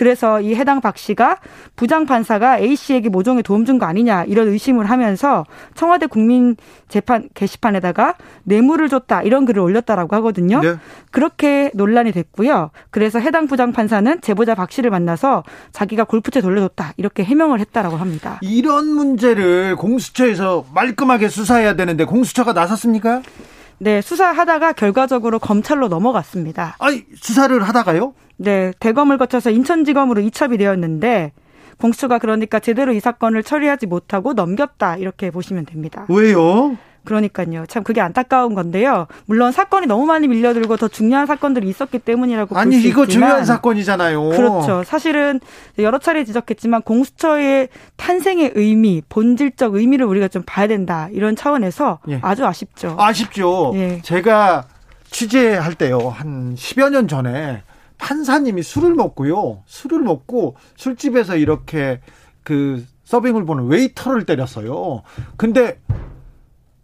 그래서 0.00 0.40
이 0.40 0.54
해당 0.54 0.80
박 0.80 0.96
씨가 0.96 1.36
부장 1.76 2.06
판사가 2.06 2.58
A 2.58 2.74
씨에게 2.74 3.10
모종에 3.10 3.42
도움 3.42 3.66
준 3.66 3.78
거 3.78 3.84
아니냐 3.84 4.24
이런 4.24 4.48
의심을 4.48 4.88
하면서 4.88 5.44
청와대 5.74 6.06
국민 6.06 6.56
재판 6.88 7.28
게시판에다가 7.34 8.14
뇌물을 8.44 8.88
줬다 8.88 9.20
이런 9.20 9.44
글을 9.44 9.60
올렸다라고 9.60 10.16
하거든요. 10.16 10.60
네. 10.62 10.76
그렇게 11.10 11.70
논란이 11.74 12.12
됐고요. 12.12 12.70
그래서 12.90 13.18
해당 13.18 13.46
부장 13.46 13.72
판사는 13.72 14.22
제보자 14.22 14.54
박 14.54 14.72
씨를 14.72 14.88
만나서 14.90 15.44
자기가 15.72 16.04
골프채 16.04 16.40
돌려줬다 16.40 16.94
이렇게 16.96 17.22
해명을 17.22 17.60
했다라고 17.60 17.98
합니다. 17.98 18.38
이런 18.40 18.86
문제를 18.86 19.76
공수처에서 19.76 20.64
말끔하게 20.74 21.28
수사해야 21.28 21.76
되는데 21.76 22.04
공수처가 22.04 22.54
나섰습니까? 22.54 23.20
네, 23.82 24.02
수사하다가 24.02 24.74
결과적으로 24.74 25.38
검찰로 25.38 25.88
넘어갔습니다. 25.88 26.76
아니, 26.78 27.04
수사를 27.16 27.60
하다가요? 27.62 28.12
네, 28.36 28.72
대검을 28.78 29.16
거쳐서 29.16 29.50
인천지검으로 29.50 30.20
이첩이 30.20 30.58
되었는데 30.58 31.32
공수처가 31.78 32.18
그러니까 32.18 32.60
제대로 32.60 32.92
이 32.92 33.00
사건을 33.00 33.42
처리하지 33.42 33.86
못하고 33.86 34.34
넘겼다 34.34 34.96
이렇게 34.98 35.30
보시면 35.30 35.64
됩니다. 35.64 36.04
왜요? 36.10 36.76
그러니까요. 37.10 37.66
참 37.66 37.82
그게 37.82 38.00
안타까운 38.00 38.54
건데요. 38.54 39.08
물론 39.26 39.50
사건이 39.50 39.86
너무 39.86 40.06
많이 40.06 40.28
밀려들고 40.28 40.76
더 40.76 40.86
중요한 40.86 41.26
사건들이 41.26 41.68
있었기 41.68 41.98
때문이라고 41.98 42.56
아니 42.56 42.76
이거 42.76 43.02
있지만, 43.02 43.08
중요한 43.08 43.44
사건이잖아요. 43.44 44.28
그렇죠. 44.28 44.84
사실은 44.84 45.40
여러 45.78 45.98
차례 45.98 46.24
지적했지만 46.24 46.82
공수처의 46.82 47.68
탄생의 47.96 48.52
의미, 48.54 49.02
본질적 49.08 49.74
의미를 49.74 50.06
우리가 50.06 50.28
좀 50.28 50.44
봐야 50.46 50.68
된다 50.68 51.08
이런 51.10 51.34
차원에서 51.34 51.98
예. 52.08 52.20
아주 52.22 52.46
아쉽죠. 52.46 52.94
아쉽죠. 52.96 53.72
예. 53.74 54.00
제가 54.02 54.66
취재할 55.10 55.74
때요 55.74 55.98
한 55.98 56.54
10여 56.54 56.90
년 56.90 57.08
전에 57.08 57.64
판사님이 57.98 58.62
술을 58.62 58.94
먹고요 58.94 59.64
술을 59.66 59.98
먹고 59.98 60.54
술집에서 60.76 61.36
이렇게 61.36 62.00
그 62.44 62.86
서빙을 63.02 63.44
보는 63.44 63.66
웨이터를 63.66 64.24
때렸어요. 64.26 65.02
근데 65.36 65.80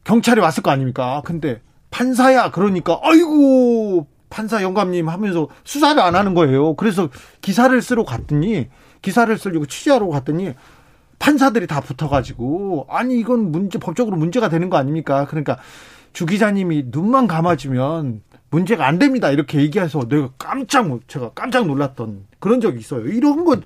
경찰이 0.06 0.40
왔을 0.40 0.62
거 0.62 0.70
아닙니까? 0.70 1.20
근데 1.24 1.60
판사야 1.90 2.52
그러니까 2.52 3.00
아이고 3.02 4.06
판사 4.30 4.62
영감님 4.62 5.08
하면서 5.08 5.48
수사를 5.64 6.00
안 6.00 6.14
하는 6.14 6.32
거예요. 6.32 6.74
그래서 6.76 7.08
기사를 7.40 7.80
쓰러 7.82 8.04
갔더니 8.04 8.68
기사를 9.02 9.36
쓰려고 9.36 9.66
취재하러 9.66 10.06
갔더니 10.06 10.54
판사들이 11.18 11.66
다 11.66 11.80
붙어가지고 11.80 12.86
아니 12.88 13.18
이건 13.18 13.50
문제 13.50 13.78
법적으로 13.78 14.16
문제가 14.16 14.48
되는 14.48 14.70
거 14.70 14.76
아닙니까? 14.76 15.26
그러니까 15.26 15.58
주 16.12 16.24
기자님이 16.24 16.86
눈만 16.88 17.26
감아주면 17.26 18.22
문제가 18.50 18.86
안 18.86 19.00
됩니다 19.00 19.30
이렇게 19.32 19.58
얘기해서 19.58 20.06
내가 20.08 20.30
깜짝 20.38 20.88
제가 21.08 21.32
깜짝 21.34 21.66
놀랐던 21.66 22.26
그런 22.38 22.60
적이 22.60 22.78
있어요. 22.78 23.06
이런 23.08 23.44
건 23.44 23.64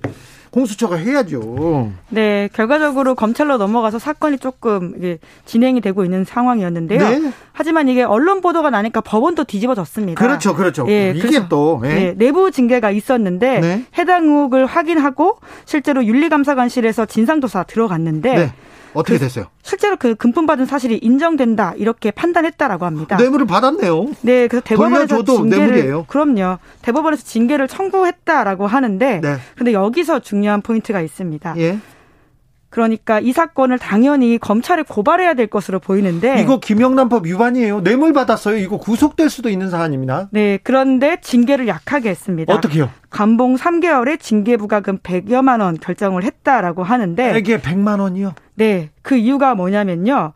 공수처가 0.51 0.97
해야죠. 0.97 1.91
네, 2.09 2.49
결과적으로 2.53 3.15
검찰로 3.15 3.57
넘어가서 3.57 3.99
사건이 3.99 4.37
조금 4.37 4.93
진행이 5.45 5.81
되고 5.81 6.03
있는 6.03 6.25
상황이었는데요. 6.25 6.99
네? 6.99 7.31
하지만 7.53 7.87
이게 7.87 8.03
언론 8.03 8.41
보도가 8.41 8.69
나니까 8.69 9.01
법원도 9.01 9.45
뒤집어졌습니다. 9.45 10.23
그렇죠, 10.23 10.53
그렇죠. 10.55 10.85
예, 10.89 11.13
이게 11.15 11.47
또 11.49 11.79
네. 11.81 11.95
네, 11.95 12.13
내부 12.17 12.51
징계가 12.51 12.91
있었는데 12.91 13.59
네? 13.59 13.85
해당 13.97 14.25
의혹을 14.25 14.65
확인하고 14.65 15.37
실제로 15.65 16.05
윤리감사관실에서 16.05 17.05
진상조사 17.05 17.63
들어갔는데. 17.63 18.33
네. 18.35 18.53
어떻게 18.93 19.17
그 19.17 19.23
됐어요? 19.23 19.45
실제로 19.63 19.95
그 19.97 20.15
금품 20.15 20.45
받은 20.45 20.65
사실이 20.65 20.99
인정된다 21.01 21.73
이렇게 21.77 22.11
판단했다라고 22.11 22.85
합니다. 22.85 23.17
뇌물을 23.17 23.45
받았네요. 23.45 24.07
네, 24.21 24.47
그래서 24.47 24.63
대법원에서 24.63 25.23
징계를 25.23 25.67
뇌물이에요. 25.67 26.05
그럼요. 26.07 26.57
대법원에서 26.81 27.23
징계를 27.23 27.67
청구했다라고 27.67 28.67
하는데, 28.67 29.21
네. 29.21 29.37
근데 29.55 29.73
여기서 29.73 30.19
중요한 30.19 30.61
포인트가 30.61 31.01
있습니다. 31.01 31.55
예. 31.57 31.79
그러니까 32.71 33.19
이 33.19 33.33
사건을 33.33 33.77
당연히 33.79 34.37
검찰에 34.37 34.81
고발해야 34.83 35.33
될 35.33 35.47
것으로 35.47 35.79
보이는데 35.79 36.41
이거 36.41 36.61
김영란법 36.61 37.25
위반이에요. 37.25 37.83
뇌물 37.83 38.13
받았어요. 38.13 38.55
이거 38.55 38.77
구속될 38.77 39.29
수도 39.29 39.49
있는 39.49 39.69
사안입니다. 39.69 40.29
네, 40.31 40.57
그런데 40.63 41.19
징계를 41.21 41.67
약하게 41.67 42.09
했습니다. 42.09 42.53
어떻게요? 42.53 42.89
감봉 43.09 43.57
3개월에 43.57 44.21
징계 44.21 44.55
부과금 44.55 44.99
100여만 44.99 45.59
원 45.59 45.77
결정을 45.77 46.23
했다라고 46.23 46.83
하는데 46.83 47.37
이게 47.37 47.59
100만 47.59 47.99
원이요? 47.99 48.35
네, 48.55 48.89
그 49.01 49.17
이유가 49.17 49.53
뭐냐면요. 49.53 50.31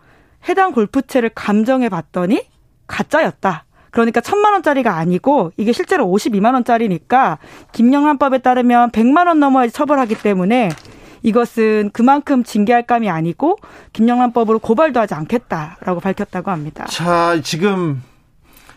해당 0.50 0.74
골프채를 0.74 1.30
감정해 1.34 1.88
봤더니 1.88 2.46
가짜였다. 2.88 3.64
그러니까 3.92 4.20
천만 4.20 4.52
원짜리가 4.52 4.98
아니고 4.98 5.54
이게 5.56 5.72
실제로 5.72 6.06
52만 6.08 6.54
원짜리니까 6.54 7.38
김영란법에 7.72 8.40
따르면 8.40 8.92
100만 8.92 9.28
원 9.28 9.40
넘어야지 9.40 9.72
처벌하기 9.72 10.16
때문에 10.16 10.68
이것은 11.26 11.90
그만큼 11.92 12.44
징계할 12.44 12.86
감이 12.86 13.10
아니고 13.10 13.58
김영란법으로 13.94 14.60
고발도 14.60 15.00
하지 15.00 15.16
않겠다라고 15.16 16.00
밝혔다고 16.00 16.52
합니다. 16.52 16.86
자, 16.86 17.42
지금 17.44 18.04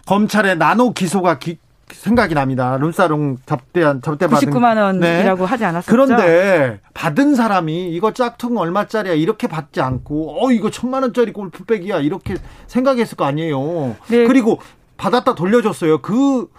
검찰의 0.06 0.56
나노 0.56 0.94
기소가 0.94 1.38
기, 1.38 1.58
생각이 1.90 2.34
납니다. 2.34 2.78
룸사롱 2.78 3.36
접대한 3.44 4.00
접대받은 4.00 4.48
99만 4.48 4.78
원이라고 4.78 5.44
네. 5.44 5.44
하지 5.44 5.64
않았었죠. 5.66 5.90
그런데 5.90 6.80
받은 6.94 7.34
사람이 7.34 7.90
이거 7.90 8.14
짝퉁 8.14 8.56
얼마짜리야 8.56 9.12
이렇게 9.12 9.46
받지 9.46 9.82
않고 9.82 10.42
어 10.42 10.50
이거 10.50 10.70
천만 10.70 11.02
원짜리 11.02 11.32
골프백이야 11.32 11.98
이렇게 11.98 12.36
생각했을 12.66 13.16
거 13.18 13.26
아니에요. 13.26 13.96
네. 14.08 14.26
그리고 14.26 14.58
받았다 14.96 15.34
돌려줬어요. 15.34 16.00
그 16.00 16.50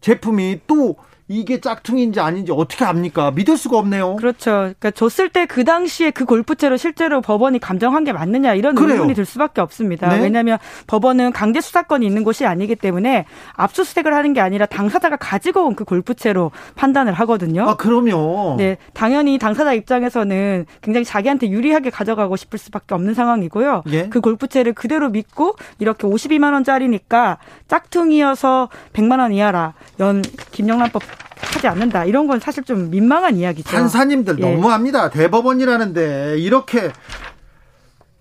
제품이 0.00 0.60
또 0.68 0.96
이게 1.32 1.60
짝퉁인지 1.60 2.20
아닌지 2.20 2.52
어떻게 2.52 2.84
압니까? 2.84 3.30
믿을 3.30 3.56
수가 3.56 3.78
없네요. 3.78 4.16
그렇죠. 4.16 4.50
그러니까 4.50 4.90
줬을 4.90 5.28
때 5.28 5.42
그 5.46 5.64
당시에 5.64 6.10
그 6.12 6.24
골프채로 6.24 6.76
실제로 6.76 7.20
법원이 7.20 7.58
감정한 7.58 8.04
게 8.04 8.12
맞느냐 8.12 8.54
이런 8.54 8.74
그래요. 8.74 8.94
의문이 8.94 9.14
들 9.14 9.24
수밖에 9.24 9.60
없습니다. 9.60 10.08
네? 10.08 10.20
왜냐하면 10.22 10.58
법원은 10.86 11.32
강제 11.32 11.60
수사권이 11.60 12.06
있는 12.06 12.22
곳이 12.24 12.46
아니기 12.46 12.76
때문에 12.76 13.26
압수수색을 13.54 14.14
하는 14.14 14.32
게 14.32 14.40
아니라 14.40 14.66
당사자가 14.66 15.16
가지고 15.16 15.66
온 15.66 15.72
그 15.74 15.84
골프채로 15.84 16.52
판단을 16.74 17.12
하거든요. 17.14 17.68
아, 17.68 17.76
그럼요. 17.76 18.56
네, 18.58 18.76
당연히 18.92 19.38
당사자 19.38 19.72
입장에서는 19.72 20.66
굉장히 20.82 21.04
자기한테 21.04 21.48
유리하게 21.48 21.90
가져가고 21.90 22.36
싶을 22.36 22.58
수밖에 22.58 22.94
없는 22.94 23.14
상황이고요. 23.14 23.82
예? 23.90 24.08
그 24.10 24.20
골프채를 24.20 24.74
그대로 24.74 25.08
믿고 25.08 25.54
이렇게 25.78 26.06
52만 26.06 26.52
원짜리니까 26.52 27.38
짝퉁이어서 27.68 28.68
100만 28.92 29.18
원 29.20 29.32
이하라 29.32 29.74
연 30.00 30.22
김영란법 30.52 31.02
하지 31.42 31.66
않는다. 31.66 32.04
이런 32.04 32.26
건 32.26 32.40
사실 32.40 32.64
좀 32.64 32.90
민망한 32.90 33.36
이야기죠. 33.36 33.68
판사님들 33.70 34.38
예. 34.38 34.42
너무합니다. 34.42 35.10
대법원이라는데 35.10 36.38
이렇게 36.38 36.90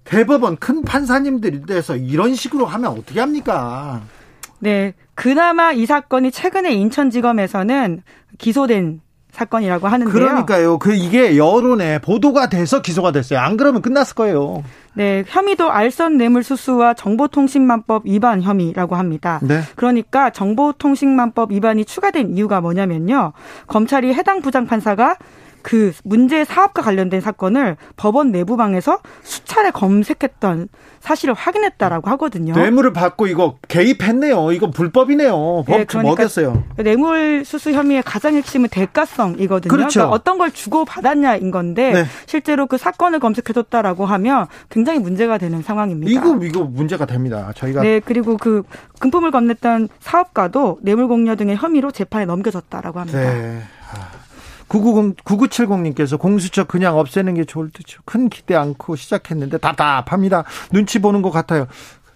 대법원 0.04 0.58
큰 0.58 0.84
판사님들이 0.84 1.66
돼서 1.66 1.96
이런 1.96 2.36
식으로 2.36 2.66
하면 2.66 2.92
어떻게 2.92 3.20
합니까? 3.20 4.02
네. 4.60 4.94
그나마 5.16 5.72
이 5.72 5.86
사건이 5.86 6.32
최근에 6.32 6.74
인천지검에서는 6.74 8.04
기소된 8.38 9.02
사건이라고 9.32 9.88
하는데요. 9.88 10.14
그러니까요. 10.14 10.78
그 10.78 10.94
이게 10.94 11.38
여론에 11.38 12.00
보도가 12.00 12.50
돼서 12.50 12.82
기소가 12.82 13.12
됐어요. 13.12 13.40
안 13.40 13.58
그러면 13.58 13.82
끝났을 13.82 14.16
거예요. 14.16 14.64
네, 14.94 15.24
혐의도 15.26 15.72
알선 15.72 16.18
뇌물 16.18 16.44
수수와 16.44 16.94
정보통신망법 16.96 18.04
위반 18.06 18.42
혐의라고 18.42 18.96
합니다. 18.96 19.40
네. 19.42 19.62
그러니까 19.76 20.30
정보통신망법 20.32 21.52
위반이 21.52 21.86
추가된 21.86 22.36
이유가 22.36 22.60
뭐냐면요. 22.60 23.32
검찰이 23.68 24.14
해당 24.14 24.42
부장판사가 24.42 25.16
그 25.62 25.94
문제 26.04 26.44
사업과 26.44 26.82
관련된 26.82 27.22
사건을 27.22 27.78
법원 27.96 28.32
내부방에서 28.32 29.00
수차례 29.24 29.72
검색했던 29.72 30.70
사실을 31.02 31.34
확인했다라고 31.34 32.10
하거든요. 32.12 32.54
뇌물을 32.54 32.94
받고 32.94 33.28
이거 33.28 33.58
개입했네요. 33.68 34.52
이거 34.52 34.70
불법이네요. 34.70 35.64
법 35.66 35.66
네, 35.68 35.86
그러니까. 35.86 36.28
뇌물 36.78 37.44
수수 37.44 37.72
혐의의 37.72 38.04
가장 38.04 38.36
핵심은 38.36 38.70
대가성이거든요. 38.70 39.70
그렇죠. 39.70 40.00
그러니까 40.00 40.16
어떤 40.16 40.38
걸 40.38 40.52
주고 40.52 40.86
받았냐인 40.86 41.50
건데 41.50 41.92
네. 41.92 42.06
실제로 42.28 42.68
그 42.68 42.78
사건을 42.78 43.20
검색해줬다라고 43.20 44.06
하면 44.06 44.46
굉장히 44.70 45.00
문제가 45.00 45.38
되는 45.40 45.62
상황입니다. 45.64 46.12
이거 46.12 46.38
이거 46.44 46.64
문제가 46.64 47.06
됩니다. 47.06 47.52
저희가 47.56 47.82
네 47.82 48.00
그리고 48.00 48.38
그 48.38 48.64
금품을 49.00 49.32
건넸던 49.32 49.90
사업가도 50.00 50.80
뇌물 50.82 51.08
공여 51.08 51.36
등의 51.36 51.56
혐의로 51.56 51.92
재판에 51.92 52.26
넘겨졌다라고 52.26 53.00
합니다. 53.00 53.20
네. 53.20 53.62
990, 54.72 55.18
9970님께서 55.26 56.18
공수처 56.18 56.64
그냥 56.64 56.98
없애는 56.98 57.34
게 57.34 57.44
좋을 57.44 57.72
듯요. 57.72 58.00
큰 58.06 58.30
기대 58.30 58.56
않고 58.56 58.96
시작했는데 58.96 59.58
답답합니다. 59.58 60.46
눈치 60.72 61.00
보는 61.00 61.22
것 61.22 61.30
같아요. 61.30 61.68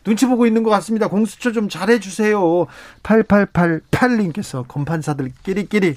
눈치 0.05 0.25
보고 0.27 0.45
있는 0.45 0.63
것 0.63 0.69
같습니다. 0.69 1.07
공수처 1.07 1.51
좀 1.51 1.67
잘해주세요. 1.67 2.67
8888님께서 3.03 4.65
검판사들 4.67 5.31
끼리끼리. 5.43 5.95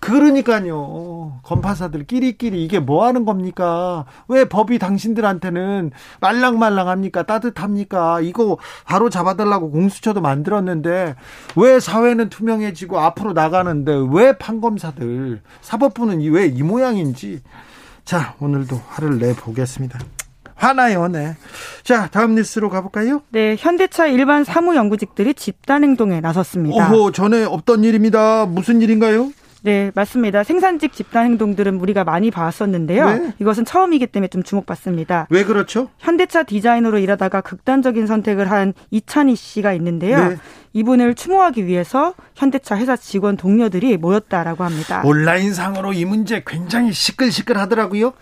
그러니까요. 0.00 1.40
검판사들 1.42 2.06
끼리끼리 2.06 2.64
이게 2.64 2.78
뭐 2.78 3.04
하는 3.04 3.24
겁니까? 3.24 4.04
왜 4.28 4.44
법이 4.44 4.78
당신들한테는 4.78 5.90
말랑말랑합니까? 6.20 7.24
따뜻합니까? 7.24 8.20
이거 8.20 8.58
바로 8.84 9.10
잡아달라고 9.10 9.70
공수처도 9.72 10.20
만들었는데 10.20 11.16
왜 11.56 11.80
사회는 11.80 12.28
투명해지고 12.28 12.98
앞으로 13.00 13.32
나가는데 13.32 13.92
왜 14.12 14.38
판검사들 14.38 15.42
사법부는 15.60 16.20
왜 16.32 16.48
이 16.48 16.62
모양인지 16.62 17.42
자 18.04 18.34
오늘도 18.40 18.80
화를 18.88 19.18
내보겠습니다. 19.18 19.98
화나요, 20.58 21.08
네. 21.08 21.36
자, 21.84 22.08
다음 22.10 22.34
뉴스로 22.34 22.68
가볼까요? 22.68 23.22
네, 23.30 23.56
현대차 23.58 24.08
일반 24.08 24.44
사무 24.44 24.74
연구직들이 24.74 25.34
집단 25.34 25.84
행동에 25.84 26.20
나섰습니다. 26.20 26.92
오호, 26.92 27.12
전에 27.12 27.44
없던 27.44 27.84
일입니다. 27.84 28.44
무슨 28.46 28.82
일인가요? 28.82 29.30
네, 29.62 29.90
맞습니다. 29.94 30.44
생산직 30.44 30.92
집단 30.92 31.26
행동들은 31.26 31.76
우리가 31.80 32.04
많이 32.04 32.30
봤었는데요. 32.30 33.06
네. 33.06 33.32
이것은 33.40 33.64
처음이기 33.64 34.06
때문에 34.06 34.28
좀 34.28 34.42
주목받습니다. 34.42 35.26
왜 35.30 35.44
그렇죠? 35.44 35.88
현대차 35.98 36.44
디자이너로 36.44 36.98
일하다가 36.98 37.40
극단적인 37.40 38.06
선택을 38.06 38.50
한 38.50 38.72
이찬희 38.90 39.34
씨가 39.34 39.72
있는데요. 39.74 40.28
네. 40.28 40.36
이분을 40.74 41.14
추모하기 41.14 41.66
위해서 41.66 42.14
현대차 42.36 42.76
회사 42.76 42.96
직원 42.96 43.36
동료들이 43.36 43.96
모였다라고 43.96 44.62
합니다. 44.62 45.02
온라인상으로 45.04 45.92
이 45.92 46.04
문제 46.04 46.42
굉장히 46.46 46.92
시끌시끌하더라고요. 46.92 48.12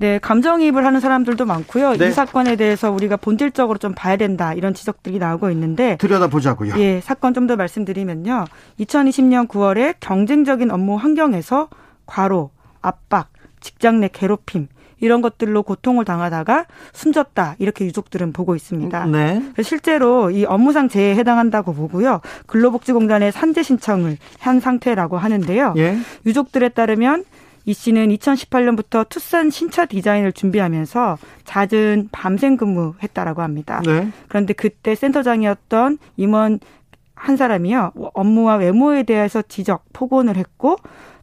네, 0.00 0.18
감정이입을 0.18 0.86
하는 0.86 0.98
사람들도 0.98 1.44
많고요. 1.44 1.92
네. 1.98 2.08
이 2.08 2.10
사건에 2.10 2.56
대해서 2.56 2.90
우리가 2.90 3.18
본질적으로 3.18 3.78
좀 3.78 3.92
봐야 3.94 4.16
된다 4.16 4.54
이런 4.54 4.72
지적들이 4.72 5.18
나오고 5.18 5.50
있는데 5.50 5.96
들여다보자고요. 5.98 6.74
예, 6.78 7.00
사건 7.02 7.34
좀 7.34 7.46
더 7.46 7.56
말씀드리면요. 7.56 8.44
2020년 8.80 9.48
9월에 9.48 9.96
경쟁적인 10.00 10.70
업무 10.70 10.96
환경에서 10.96 11.68
과로, 12.06 12.50
압박, 12.80 13.28
직장 13.60 14.00
내 14.00 14.08
괴롭힘 14.12 14.68
이런 15.00 15.20
것들로 15.22 15.62
고통을 15.62 16.04
당하다가 16.04 16.66
숨졌다 16.92 17.56
이렇게 17.58 17.84
유족들은 17.86 18.32
보고 18.32 18.54
있습니다. 18.54 19.06
네. 19.06 19.42
실제로 19.62 20.30
이 20.30 20.44
업무상 20.44 20.88
재해에 20.88 21.14
해당한다고 21.16 21.74
보고요. 21.74 22.20
근로복지공단에 22.46 23.30
산재 23.30 23.62
신청을 23.62 24.16
한 24.38 24.60
상태라고 24.60 25.18
하는데요. 25.18 25.74
예. 25.78 25.98
유족들에 26.26 26.70
따르면 26.70 27.24
이 27.64 27.74
씨는 27.74 28.08
2018년부터 28.08 29.08
투싼 29.08 29.50
신차 29.50 29.86
디자인을 29.86 30.32
준비하면서 30.32 31.18
잦은 31.44 32.08
밤샘 32.12 32.56
근무했다라고 32.56 33.42
합니다. 33.42 33.82
네. 33.84 34.08
그런데 34.28 34.52
그때 34.52 34.94
센터장이었던 34.94 35.98
임원 36.16 36.60
한 37.14 37.36
사람이요 37.36 37.92
업무와 38.14 38.56
외모에 38.56 39.02
대해서 39.02 39.42
지적 39.42 39.84
폭언을 39.92 40.36
했고 40.36 40.76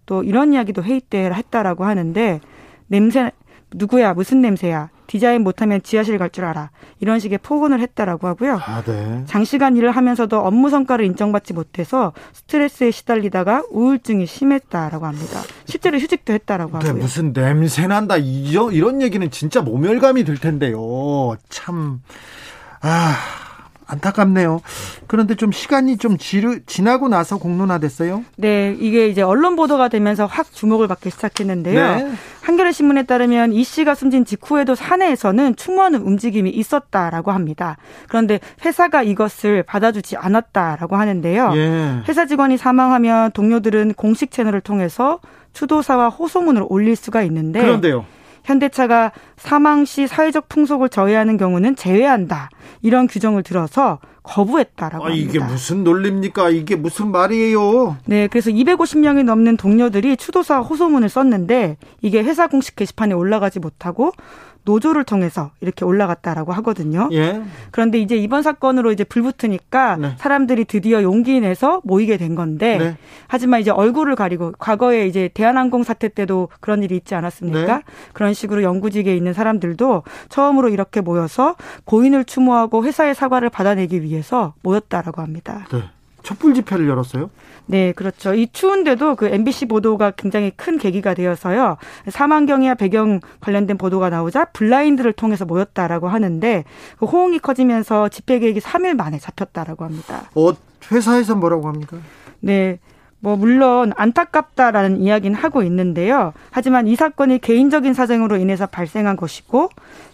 또 0.06 0.24
이런 0.24 0.54
이야기도 0.54 0.84
회의 0.84 1.02
때 1.02 1.26
했다라고 1.26 1.86
하는데 1.86 2.40
냄새 2.88 3.32
누구야 3.74 4.14
무슨 4.14 4.42
냄새야 4.42 4.90
디자인 5.08 5.42
못하면 5.44 5.82
지하실 5.82 6.18
갈 6.18 6.30
줄 6.30 6.44
알아 6.46 6.70
이런 7.00 7.20
식의 7.20 7.40
폭언을 7.40 7.80
했다라고 7.80 8.28
하고요. 8.28 8.60
아, 8.62 8.84
네. 8.86 9.24
장시간 9.26 9.78
일을 9.78 9.92
하면서도 9.92 10.38
업무 10.38 10.70
성과를 10.70 11.06
인정받지 11.06 11.54
못해서 11.54 12.12
스트레스에 12.34 12.92
시달리다가 12.92 13.64
우울증이 13.72 14.26
심했다라고 14.26 15.06
합니다. 15.06 15.42
실제로 15.66 15.98
휴직도 15.98 16.34
했다라고 16.34 16.80
네, 16.80 16.88
하고요. 16.90 17.02
무슨 17.02 17.32
냄새 17.34 17.88
난다 17.88 18.18
이런 18.18 18.74
이런 18.74 19.02
얘기는 19.02 19.30
진짜 19.32 19.62
모멸감이 19.62 20.24
들 20.26 20.38
텐데요. 20.38 21.36
참 21.50 22.02
아. 22.82 23.16
안타깝네요. 23.88 24.62
그런데 25.08 25.36
좀 25.36 25.52
시간이 25.52 25.98
좀 25.98 26.18
지르, 26.18 26.60
지나고 26.66 27.08
나서 27.08 27.38
공론화됐어요? 27.38 28.24
네, 28.36 28.76
이게 28.80 29.08
이제 29.08 29.22
언론 29.22 29.56
보도가 29.56 29.88
되면서 29.90 30.26
확 30.26 30.52
주목을 30.52 30.88
받기 30.88 31.10
시작했는데요. 31.10 31.96
네. 31.96 32.12
한겨레 32.42 32.72
신문에 32.72 33.04
따르면 33.04 33.54
이 33.54 33.64
씨가 33.64 33.96
숨진 33.96 34.26
직후에도 34.26 34.76
사내에서는 34.76 35.56
추모하는 35.56 36.02
움직임이 36.02 36.50
있었다라고 36.50 37.32
합니다. 37.32 37.78
그런데 38.08 38.40
회사가 38.64 39.04
이것을 39.04 39.64
받아주지 39.64 40.18
않았다라고 40.18 40.96
하는데요. 40.96 41.54
예. 41.56 42.04
회사 42.08 42.26
직원이 42.26 42.58
사망하면 42.58 43.32
동료들은 43.32 43.94
공식 43.94 44.32
채널을 44.32 44.62
통해서 44.62 45.20
추도사와 45.54 46.10
호소문을 46.10 46.66
올릴 46.70 46.96
수가 46.96 47.24
있는데 47.24 47.62
그런데요. 47.62 48.06
현대차가 48.48 49.12
사망 49.36 49.84
시 49.84 50.08
사회적 50.08 50.48
풍속을 50.48 50.88
저해하는 50.90 51.36
경우는 51.38 51.76
제외한다. 51.76 52.50
이런 52.82 53.08
규정을 53.08 53.44
들어서 53.44 54.00
거부했다라고 54.24 55.06
아, 55.06 55.10
이게 55.10 55.40
합니다. 55.40 55.48
무슨 55.48 55.84
논리입니까? 55.84 56.50
이게 56.50 56.76
무슨 56.76 57.12
말이에요? 57.12 57.98
네, 58.06 58.28
그래서 58.28 58.50
250명이 58.50 59.24
넘는 59.24 59.58
동료들이 59.58 60.16
추도사 60.18 60.60
호소문을 60.60 61.10
썼는데 61.10 61.78
이게 62.02 62.24
회사 62.24 62.48
공식 62.48 62.76
게시판에 62.76 63.14
올라가지 63.14 63.60
못하고 63.60 64.12
노조를 64.68 65.06
통해서 65.06 65.52
이렇게 65.62 65.86
올라갔다라고 65.86 66.52
하거든요. 66.54 67.08
예. 67.14 67.42
그런데 67.72 68.00
이제 68.00 68.18
이번 68.18 68.44
사건으로 68.44 68.92
이제 68.92 69.06
불붙으니까 69.06 69.96
네. 69.96 70.12
사람들이 70.18 70.66
드디어 70.66 71.02
용기 71.02 71.40
내서 71.40 71.82
모이게 71.86 72.18
된 72.18 72.36
건데 72.36 72.78
네. 72.78 72.98
하지만 73.28 73.62
이제 73.62 73.72
얼굴을 73.72 74.16
가리고 74.16 74.52
과거에 74.60 75.08
이제 75.08 75.30
대한항공 75.34 75.84
사태 75.84 76.10
때도 76.10 76.50
그런 76.60 76.84
일이 76.84 76.98
있지 76.98 77.16
않았습니까? 77.16 77.78
네. 77.78 77.84
그런 78.12 78.34
식으로 78.34 78.62
연구직에 78.62 79.16
있는 79.16 79.32
사람들도 79.32 80.04
처음으로 80.28 80.68
이렇게 80.68 81.00
모여서 81.00 81.56
고인을 81.86 82.26
추모하고 82.26 82.84
회사의 82.84 83.16
사과를 83.16 83.50
받아내기 83.50 84.04
위해서 84.04 84.54
모였다라고 84.64 85.22
합니다. 85.22 85.66
네. 85.72 85.84
촛불 86.28 86.54
집회를 86.54 86.90
열었어요? 86.90 87.30
네, 87.68 87.94
그렇죠. 87.94 88.34
이 88.34 88.50
추운데도 88.52 89.16
그 89.16 89.28
MBC 89.28 89.68
보도가 89.68 90.12
굉장히 90.12 90.52
큰 90.58 90.78
계기가 90.78 91.14
되어서요. 91.14 91.78
사망경이와 92.10 92.76
배경 92.76 93.22
관련된 93.40 93.78
보도가 93.78 94.10
나오자 94.10 94.46
블라인드를 94.52 95.14
통해서 95.14 95.46
모였다라고 95.46 96.10
하는데 96.10 96.66
그 97.00 97.06
호응이 97.06 97.40
커지면서 97.40 98.10
집회 98.10 98.40
계획이 98.40 98.60
3일 98.60 98.98
만에 98.98 99.20
잡혔다라고 99.20 99.86
합니다. 99.86 100.30
어, 100.36 100.52
회사에서 100.92 101.36
뭐라고 101.36 101.70
합니까? 101.70 101.96
네. 102.42 102.80
뭐 103.28 103.36
물론 103.36 103.92
안타깝다라는 103.98 105.02
이야기는 105.02 105.38
하고 105.38 105.62
있는데요. 105.64 106.32
하지만 106.50 106.88
이 106.88 106.96
사건이 106.96 107.40
개인적인 107.40 107.94
사정으로 107.94 108.38
인해서 108.38 108.68
발생한 108.68 109.18
것이고 109.18 109.68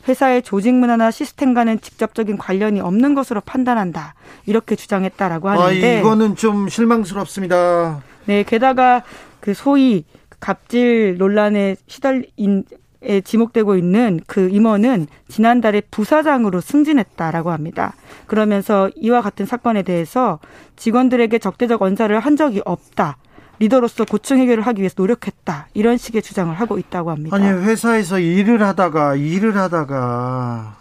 회사의 0.07 0.41
조직 0.41 0.73
문화나 0.73 1.11
시스템과는 1.11 1.81
직접적인 1.81 2.39
관련이 2.39 2.81
없는 2.81 3.13
것으로 3.13 3.39
판단한다. 3.41 4.15
이렇게 4.47 4.75
주장했다라고 4.75 5.47
하는데 5.47 5.95
아, 5.95 5.99
이거는 5.99 6.35
좀 6.35 6.67
실망스럽습니다. 6.67 8.01
네, 8.25 8.41
게다가 8.41 9.03
그 9.39 9.53
소위 9.53 10.05
갑질 10.39 11.17
논란에 11.19 11.75
시달린 11.85 12.63
에 13.05 13.21
지목되고 13.21 13.75
있는 13.75 14.21
그 14.27 14.49
임원은 14.49 15.07
지난달에 15.27 15.81
부사장으로 15.91 16.61
승진했다라고 16.61 17.51
합니다. 17.51 17.93
그러면서 18.27 18.89
이와 18.95 19.21
같은 19.21 19.45
사건에 19.45 19.83
대해서 19.83 20.39
직원들에게 20.77 21.37
적대적 21.39 21.81
언사를 21.81 22.17
한 22.19 22.35
적이 22.35 22.61
없다. 22.63 23.17
리더로서 23.59 24.05
고충 24.05 24.39
해결을 24.39 24.65
하기 24.67 24.81
위해서 24.81 24.95
노력했다. 24.97 25.67
이런 25.73 25.97
식의 25.97 26.21
주장을 26.21 26.53
하고 26.53 26.77
있다고 26.79 27.11
합니다. 27.11 27.35
아니, 27.35 27.47
회사에서 27.47 28.19
일을 28.19 28.61
하다가, 28.63 29.15
일을 29.15 29.55
하다가, 29.57 30.75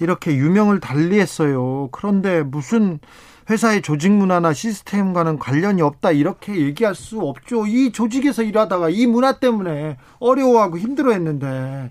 이렇게 0.00 0.34
유명을 0.34 0.80
달리했어요. 0.80 1.88
그런데 1.92 2.42
무슨 2.42 2.98
회사의 3.48 3.82
조직 3.82 4.12
문화나 4.12 4.52
시스템과는 4.52 5.38
관련이 5.38 5.82
없다 5.82 6.12
이렇게 6.12 6.56
얘기할 6.56 6.94
수 6.94 7.20
없죠. 7.20 7.66
이 7.66 7.92
조직에서 7.92 8.42
일하다가 8.42 8.90
이 8.90 9.06
문화 9.06 9.38
때문에 9.38 9.96
어려워하고 10.18 10.78
힘들어했는데 10.78 11.90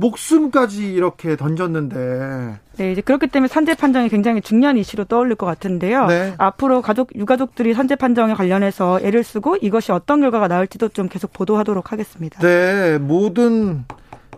목숨까지 0.00 0.92
이렇게 0.92 1.36
던졌는데. 1.36 2.58
네, 2.78 2.92
이제 2.92 3.00
그렇기 3.02 3.26
때문에 3.26 3.48
산재 3.48 3.74
판정이 3.74 4.08
굉장히 4.08 4.40
중요한 4.40 4.78
이슈로 4.78 5.04
떠올릴 5.04 5.36
것 5.36 5.44
같은데요. 5.46 6.06
네. 6.06 6.34
앞으로 6.38 6.80
가족 6.80 7.14
유가족들이 7.14 7.74
산재 7.74 7.96
판정에 7.96 8.32
관련해서 8.32 9.00
애를 9.02 9.22
쓰고 9.22 9.56
이것이 9.60 9.92
어떤 9.92 10.22
결과가 10.22 10.48
나올지도 10.48 10.88
좀 10.88 11.08
계속 11.08 11.32
보도하도록 11.34 11.92
하겠습니다. 11.92 12.40
네, 12.40 12.96
모든 12.98 13.84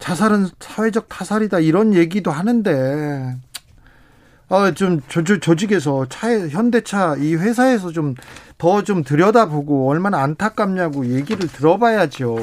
자살은 0.00 0.48
사회적 0.58 1.08
타살이다 1.08 1.60
이런 1.60 1.94
얘기도 1.94 2.32
하는데 2.32 3.36
어, 4.52 4.70
좀 4.72 5.00
조직에서 5.08 6.04
차에 6.10 6.50
현대차 6.50 7.16
이 7.16 7.34
회사에서 7.36 7.90
좀 7.90 8.14
더좀 8.58 8.84
좀 8.84 9.02
들여다보고 9.02 9.88
얼마나 9.88 10.20
안타깝냐고 10.22 11.06
얘기를 11.06 11.48
들어봐야죠. 11.48 12.36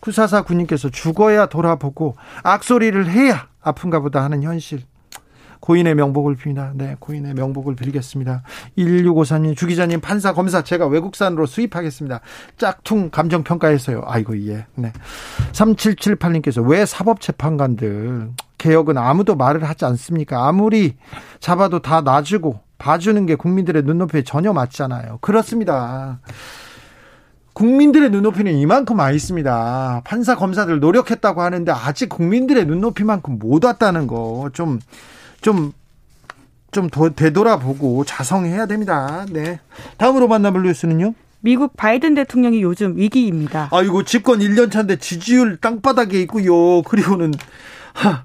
구사사 0.00 0.40
군님께서 0.42 0.88
죽어야 0.88 1.46
돌아보고 1.46 2.16
악소리를 2.42 3.10
해야 3.10 3.48
아픈가 3.60 4.00
보다 4.00 4.24
하는 4.24 4.42
현실. 4.42 4.84
고인의 5.60 5.94
명복을 5.94 6.36
빕니다. 6.36 6.72
네, 6.74 6.96
고인의 6.98 7.34
명복을 7.34 7.74
빌겠습니다. 7.76 8.42
1653님, 8.78 9.56
주기자님, 9.56 10.00
판사, 10.00 10.32
검사, 10.32 10.62
제가 10.62 10.86
외국산으로 10.86 11.46
수입하겠습니다. 11.46 12.20
짝퉁 12.58 13.10
감정평가에서요. 13.10 14.02
아이고, 14.04 14.46
예. 14.46 14.66
네. 14.74 14.92
3778님께서 15.52 16.66
왜 16.68 16.84
사법재판관들, 16.84 18.28
개혁은 18.64 18.96
아무도 18.96 19.34
말을 19.36 19.62
하지 19.68 19.84
않습니까? 19.84 20.48
아무리 20.48 20.96
잡아도 21.38 21.80
다 21.80 22.00
놔주고 22.00 22.60
봐주는 22.78 23.26
게 23.26 23.34
국민들의 23.34 23.82
눈높이에 23.82 24.22
전혀 24.22 24.54
맞잖아요. 24.54 25.18
그렇습니다. 25.20 26.20
국민들의 27.52 28.08
눈높이는 28.10 28.54
이만큼 28.54 28.98
와 29.00 29.10
있습니다. 29.10 30.00
판사 30.06 30.34
검사들 30.34 30.80
노력했다고 30.80 31.42
하는데 31.42 31.70
아직 31.72 32.08
국민들의 32.08 32.64
눈높이만큼 32.64 33.38
못 33.38 33.62
왔다는 33.64 34.06
거 34.06 34.48
좀 34.54 34.80
좀 35.42 35.72
좀 36.72 36.88
되돌아보고 36.90 38.04
자성해야 38.04 38.66
됩니다. 38.66 39.24
네. 39.30 39.60
다음으로 39.96 40.26
만나볼 40.26 40.64
뉴스는요. 40.64 41.14
미국 41.40 41.76
바이든 41.76 42.14
대통령이 42.16 42.62
요즘 42.62 42.96
위기입니다. 42.96 43.68
아이고 43.70 44.02
집권 44.02 44.40
1년 44.40 44.72
차인데 44.72 44.96
지지율 44.96 45.58
땅바닥에 45.58 46.20
있고요. 46.22 46.82
그리고는 46.82 47.32
하, 47.92 48.24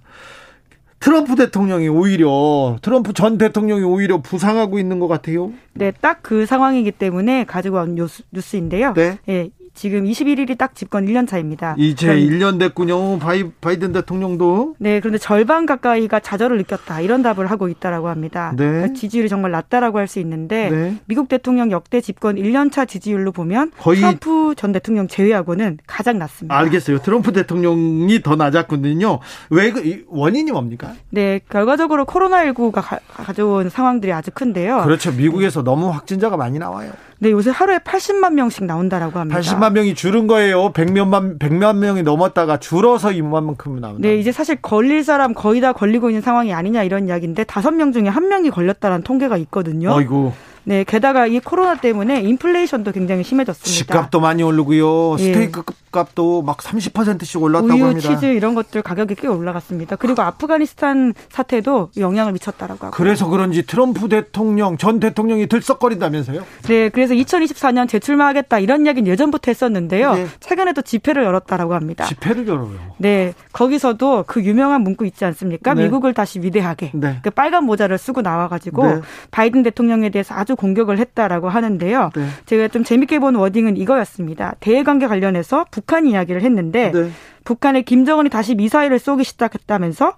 트럼프 1.00 1.36
대통령이 1.36 1.88
오히려 1.88 2.78
트럼프 2.82 3.14
전 3.14 3.38
대통령이 3.38 3.84
오히려 3.84 4.22
부상하고 4.22 4.80
있는 4.80 5.00
것 5.00 5.08
같아요. 5.08 5.52
네, 5.74 5.92
딱 5.92 6.20
그 6.22 6.46
상황이기 6.46 6.92
때문에 6.92 7.46
가지고 7.46 7.78
온 7.78 7.96
뉴스, 7.96 8.24
인데요 8.56 8.94
네. 8.94 9.18
예, 9.30 9.50
지금 9.80 10.04
21일이 10.04 10.58
딱 10.58 10.76
집권 10.76 11.06
1년 11.06 11.26
차입니다. 11.26 11.76
이제 11.78 12.08
그럼, 12.08 12.20
1년 12.20 12.60
됐군요. 12.60 13.18
바이, 13.18 13.50
바이든 13.62 13.94
대통령도. 13.94 14.76
네, 14.78 15.00
그런데 15.00 15.18
절반 15.18 15.66
가까이가 15.66 16.20
좌절을 16.20 16.58
느꼈다. 16.58 17.00
이런 17.00 17.22
답을 17.24 17.50
하고 17.50 17.70
있다라고 17.70 18.10
합니다. 18.10 18.52
네. 18.58 18.66
그러니까 18.68 18.94
지지율이 18.94 19.30
정말 19.30 19.52
낮다라고 19.52 19.98
할 19.98 20.10
수 20.10 20.20
있는데 20.20 20.70
네. 20.72 20.96
미국 21.06 21.30
대통령 21.30 21.70
역대 21.72 22.02
집권 22.02 22.36
1년 22.36 22.72
차 22.72 22.84
지지율로 22.84 23.32
보면 23.32 23.72
거의 23.78 24.00
트럼프 24.00 24.56
전 24.58 24.72
대통령 24.72 25.08
제외하고는 25.08 25.78
가장 25.86 26.18
낮습니다. 26.18 26.58
알겠어요. 26.58 27.00
트럼프 27.00 27.32
대통령이 27.32 28.22
더 28.24 28.36
낮았거든요. 28.36 29.20
왜 29.52 29.72
그, 29.72 30.04
원인이 30.08 30.52
뭡니까? 30.52 30.94
네, 31.12 31.40
결과적으로 31.48 32.06
코로나19가 32.06 32.82
가, 32.82 33.00
가져온 33.14 33.70
상황들이 33.70 34.12
아주 34.12 34.32
큰데요. 34.34 34.82
그렇죠. 34.84 35.12
미국에서 35.12 35.64
너무 35.64 35.92
확진자가 35.92 36.36
많이 36.36 36.58
나와요. 36.58 36.92
네, 37.22 37.32
요새 37.32 37.52
하루에 37.52 37.80
80만 37.80 38.34
명씩 38.34 38.64
나온다라고 38.64 39.20
합니다. 39.20 39.40
80만 39.40 39.69
명이 39.74 39.96
줄은 39.96 40.28
거예요. 40.28 40.72
100몇만 40.74 41.40
100만 41.40 41.78
명이 41.78 42.04
넘었다가 42.04 42.58
줄어서 42.60 43.12
이만큼 43.12 43.80
나온다. 43.80 44.00
네, 44.00 44.18
이제 44.18 44.32
사실 44.32 44.56
걸릴 44.62 45.04
사람 45.04 45.34
거의 45.34 45.62
다 45.62 45.74
걸리고 45.74 46.10
있는 46.10 46.22
상황이 46.22 46.54
아니냐 46.54 46.84
이런 46.84 47.08
이야기인데 47.08 47.44
5명 47.44 47.94
중에 47.94 48.04
1명이 48.04 48.52
걸렸다는 48.52 49.04
통계가 49.04 49.38
있거든요. 49.38 49.94
아이고. 49.96 50.34
네, 50.66 50.84
게다가 50.84 51.26
이 51.26 51.40
코로나 51.40 51.76
때문에 51.76 52.22
인플레이션도 52.22 52.92
굉장히 52.92 53.24
심해졌습니다. 53.24 53.76
집값도 53.76 54.20
많이 54.20 54.44
오르고요. 54.44 55.14
예. 55.20 55.24
스테이크 55.24 55.64
값도 55.92 56.42
막 56.42 56.58
30%씩 56.58 57.42
올랐다고 57.42 57.74
우유, 57.74 57.86
합니다. 57.86 58.10
치즈 58.10 58.26
이런 58.26 58.56
것들 58.56 58.82
가격이 58.82 59.16
꽤 59.16 59.28
올라갔습니다. 59.28 59.96
그리고 59.96 60.22
아프가니스탄 60.22 61.14
사태도 61.30 61.92
영향을 61.98 62.34
미쳤다라고 62.34 62.88
하고. 62.88 62.96
그래서 62.96 63.28
그런지 63.28 63.66
트럼프 63.66 64.08
대통령 64.10 64.78
전 64.78 65.00
대통령이 65.00 65.48
들썩거린다면서요? 65.48 66.44
네, 66.64 66.90
그래서 66.90 67.14
2024년 67.14 67.88
재출마하겠다 67.88 68.60
이런 68.60 68.86
이야기는 68.86 69.10
예전부터 69.12 69.52
했었는데요. 69.52 70.14
네. 70.14 70.28
최근에 70.40 70.74
도 70.74 70.82
집회를 70.82 71.24
열었다라고 71.24 71.74
합니다. 71.74 72.06
집회를 72.06 72.48
열어요. 72.48 72.78
네, 72.98 73.34
거기서도 73.54 74.26
그 74.28 74.44
유명한 74.44 74.82
문구 74.82 75.06
있지 75.06 75.26
않습니까? 75.26 75.74
네. 75.74 75.84
미국을 75.84 76.14
다시 76.14 76.40
위대하게. 76.40 76.92
네. 76.94 77.20
그 77.24 77.30
빨간 77.30 77.66
모자를 77.66 77.98
쓰고 77.98 78.22
나와가지고 78.22 78.88
네. 78.88 79.02
바이든 79.32 79.64
대통령에 79.64 80.10
대해서 80.10 80.36
아주 80.36 80.56
공격을 80.56 81.00
했다라고 81.00 81.50
하는데요. 81.50 82.12
네. 82.16 82.28
제가 82.46 82.68
좀 82.68 82.84
재밌게 82.84 83.20
본 83.20 83.36
워딩은 83.36 83.78
이거였습니다. 83.78 84.56
대외관계 84.60 85.08
관련해서 85.08 85.66
북한 85.80 86.06
이야기를 86.06 86.42
했는데 86.42 86.92
네. 86.92 87.10
북한의 87.46 87.84
김정은이 87.84 88.30
다시 88.30 88.54
미사일을 88.54 89.00
쏘기 89.00 89.24
시작했다면서 89.24 90.14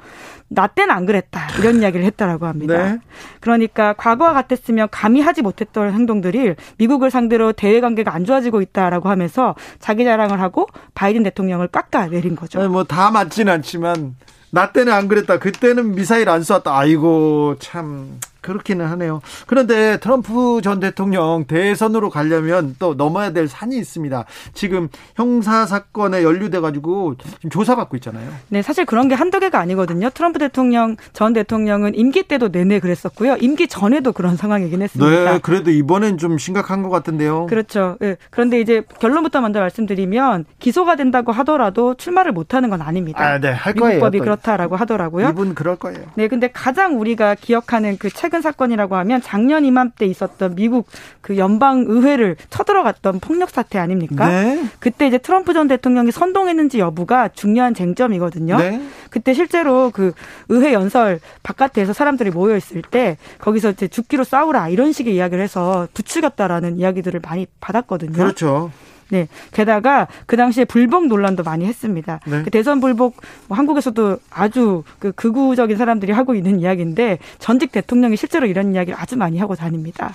나 0.49 0.67
때는 0.67 0.93
안 0.93 1.05
그랬다 1.05 1.47
이런 1.59 1.81
이야기를 1.81 2.03
했다라고 2.07 2.45
합니다. 2.47 2.91
네. 2.93 2.99
그러니까 3.39 3.93
과거와 3.93 4.33
같았으면 4.33 4.87
감히 4.91 5.21
하지 5.21 5.41
못했던 5.41 5.93
행동들이 5.93 6.55
미국을 6.77 7.11
상대로 7.11 7.53
대외 7.53 7.79
관계가 7.79 8.13
안 8.13 8.25
좋아지고 8.25 8.61
있다라고 8.61 9.07
하면서 9.09 9.55
자기 9.79 10.03
자랑을 10.03 10.41
하고 10.41 10.67
바이든 10.95 11.23
대통령을 11.23 11.67
깎아내린 11.67 12.35
거죠. 12.35 12.67
뭐 12.67 12.83
다 12.83 13.11
맞진 13.11 13.47
않지만 13.47 14.15
나 14.49 14.71
때는 14.71 14.91
안 14.91 15.07
그랬다. 15.07 15.37
그때는 15.39 15.93
미사일 15.95 16.27
안 16.27 16.41
쐈다. 16.43 16.75
아이고 16.77 17.55
참 17.59 18.19
그렇기는 18.41 18.85
하네요. 18.85 19.21
그런데 19.45 19.99
트럼프 19.99 20.61
전 20.63 20.79
대통령 20.79 21.45
대선으로 21.45 22.09
가려면 22.09 22.75
또 22.79 22.95
넘어야 22.95 23.31
될 23.31 23.47
산이 23.47 23.77
있습니다. 23.77 24.25
지금 24.53 24.89
형사 25.15 25.65
사건에 25.65 26.23
연루돼 26.23 26.59
가지고 26.59 27.15
지금 27.17 27.49
조사받고 27.49 27.95
있잖아요. 27.97 28.27
네, 28.49 28.61
사실 28.61 28.85
그런 28.85 29.07
게 29.07 29.15
한두 29.15 29.39
개가 29.39 29.59
아니거든요. 29.59 30.09
트럼프 30.09 30.39
대통령 30.39 30.97
전 31.13 31.33
대통령은 31.33 31.93
임기 31.95 32.23
때도 32.23 32.49
내내 32.49 32.79
그랬었고요. 32.79 33.37
임기 33.39 33.67
전에도 33.67 34.11
그런 34.11 34.35
상황이긴 34.37 34.81
했습니다. 34.81 35.33
네, 35.33 35.39
그래도 35.39 35.69
이번엔 35.69 36.17
좀 36.17 36.37
심각한 36.37 36.81
것 36.81 36.89
같은데요. 36.89 37.45
그렇죠. 37.45 37.97
네, 37.99 38.17
그런데 38.31 38.59
이제 38.59 38.81
결론부터 38.99 39.41
먼저 39.41 39.59
말씀드리면 39.59 40.45
기소가 40.57 40.95
된다고 40.95 41.31
하더라도 41.31 41.93
출마를 41.93 42.31
못 42.31 42.55
하는 42.55 42.71
건 42.71 42.81
아닙니다. 42.81 43.23
아, 43.23 43.39
네, 43.39 43.49
할 43.49 43.73
거예요. 43.75 43.95
미국법이 43.97 44.19
그렇다라고 44.19 44.75
하더라고요. 44.77 45.29
이분 45.29 45.53
그럴 45.53 45.75
거예요. 45.75 45.99
네, 46.15 46.27
근데 46.27 46.49
가장 46.51 46.99
우리가 46.99 47.35
기억하는 47.35 47.97
그 47.99 48.09
책. 48.09 48.30
최근 48.31 48.41
사건이라고 48.41 48.95
하면 48.95 49.21
작년 49.21 49.65
이맘때 49.65 50.05
있었던 50.05 50.55
미국 50.55 50.87
그 51.19 51.37
연방 51.37 51.83
의회를 51.85 52.37
쳐들어갔던 52.49 53.19
폭력 53.19 53.49
사태 53.49 53.77
아닙니까? 53.77 54.25
네. 54.29 54.63
그때 54.79 55.05
이제 55.05 55.17
트럼프 55.17 55.53
전 55.53 55.67
대통령이 55.67 56.13
선동했는지 56.13 56.79
여부가 56.79 57.27
중요한 57.27 57.73
쟁점이거든요. 57.73 58.57
네. 58.57 58.81
그때 59.09 59.33
실제로 59.33 59.91
그 59.91 60.13
의회 60.47 60.71
연설 60.71 61.19
바깥에서 61.43 61.91
사람들이 61.91 62.31
모여 62.31 62.55
있을 62.55 62.81
때 62.83 63.17
거기서 63.39 63.71
이제 63.71 63.89
죽기로 63.89 64.23
싸우라 64.23 64.69
이런 64.69 64.93
식의 64.93 65.13
이야기를 65.13 65.43
해서 65.43 65.89
부추겼다라는 65.93 66.77
이야기들을 66.77 67.19
많이 67.21 67.47
받았거든요. 67.59 68.13
그렇죠. 68.13 68.71
네. 69.11 69.27
게다가 69.51 70.07
그 70.25 70.37
당시에 70.37 70.65
불복 70.65 71.07
논란도 71.07 71.43
많이 71.43 71.65
했습니다. 71.65 72.21
네. 72.25 72.43
그 72.43 72.49
대선 72.49 72.79
불복 72.79 73.17
뭐 73.47 73.57
한국에서도 73.57 74.17
아주 74.29 74.83
그 74.99 75.11
극우적인 75.11 75.77
사람들이 75.77 76.13
하고 76.13 76.33
있는 76.33 76.59
이야기인데 76.59 77.19
전직 77.37 77.71
대통령이 77.71 78.15
실제로 78.15 78.47
이런 78.47 78.73
이야기를 78.73 78.97
아주 78.99 79.17
많이 79.17 79.37
하고 79.37 79.55
다닙니다. 79.55 80.11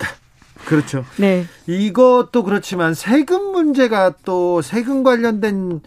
그렇죠. 0.65 1.05
네. 1.17 1.45
이것도 1.67 2.43
그렇지만 2.43 2.93
세금 2.93 3.51
문제가 3.51 4.13
또 4.25 4.61
세금 4.61 5.03
관련된 5.03 5.81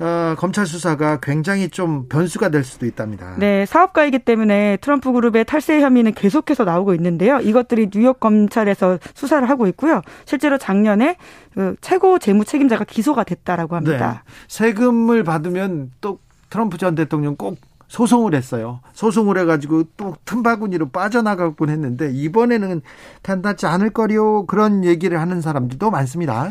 어, 0.00 0.34
검찰 0.36 0.66
수사가 0.66 1.20
굉장히 1.20 1.68
좀 1.68 2.08
변수가 2.08 2.48
될 2.48 2.64
수도 2.64 2.86
있답니다. 2.86 3.36
네, 3.38 3.64
사업가이기 3.66 4.20
때문에 4.20 4.78
트럼프 4.80 5.12
그룹의 5.12 5.44
탈세 5.44 5.80
혐의는 5.80 6.14
계속해서 6.14 6.64
나오고 6.64 6.94
있는데요. 6.94 7.38
이것들이 7.38 7.90
뉴욕 7.90 8.18
검찰에서 8.18 8.98
수사를 9.14 9.48
하고 9.48 9.66
있고요. 9.68 10.02
실제로 10.24 10.58
작년에 10.58 11.16
그 11.54 11.76
최고 11.80 12.18
재무 12.18 12.44
책임자가 12.44 12.84
기소가 12.84 13.22
됐다라고 13.22 13.76
합니다. 13.76 14.22
네. 14.24 14.32
세금을 14.48 15.22
받으면 15.22 15.92
또 16.00 16.18
트럼프 16.50 16.76
전 16.78 16.94
대통령 16.94 17.36
꼭 17.36 17.58
소송을 17.86 18.34
했어요. 18.34 18.80
소송을 18.94 19.38
해가지고 19.38 19.84
또 19.96 20.16
틈바구니로 20.24 20.88
빠져나가곤 20.88 21.68
했는데 21.68 22.10
이번에는 22.12 22.82
간단치 23.22 23.66
않을 23.66 23.90
거리요 23.90 24.46
그런 24.46 24.84
얘기를 24.84 25.20
하는 25.20 25.40
사람들도 25.40 25.90
많습니다. 25.90 26.50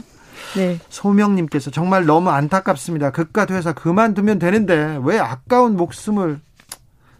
네. 0.55 0.79
소명님께서 0.89 1.71
정말 1.71 2.05
너무 2.05 2.29
안타깝습니다. 2.29 3.11
그깟 3.11 3.51
회사 3.51 3.73
그만두면 3.73 4.39
되는데 4.39 4.99
왜 5.03 5.19
아까운 5.19 5.75
목숨을 5.75 6.39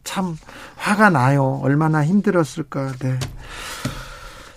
참 0.04 0.38
화가 0.76 1.10
나요. 1.10 1.60
얼마나 1.64 2.04
힘들었을까. 2.04 2.94
네. 3.00 3.20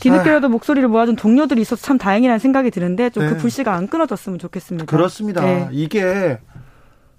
뒤늦게라도 0.00 0.46
아. 0.46 0.50
목소리를 0.50 0.86
모아준 0.88 1.16
동료들이 1.16 1.60
있어서 1.62 1.82
참 1.82 1.98
다행이라는 1.98 2.38
생각이 2.38 2.70
드는데 2.70 3.10
좀그 3.10 3.34
네. 3.34 3.36
불씨가 3.38 3.74
안 3.74 3.88
끊어졌으면 3.88 4.38
좋겠습니다. 4.38 4.86
그렇습니다. 4.86 5.42
네. 5.42 5.68
이게 5.72 6.38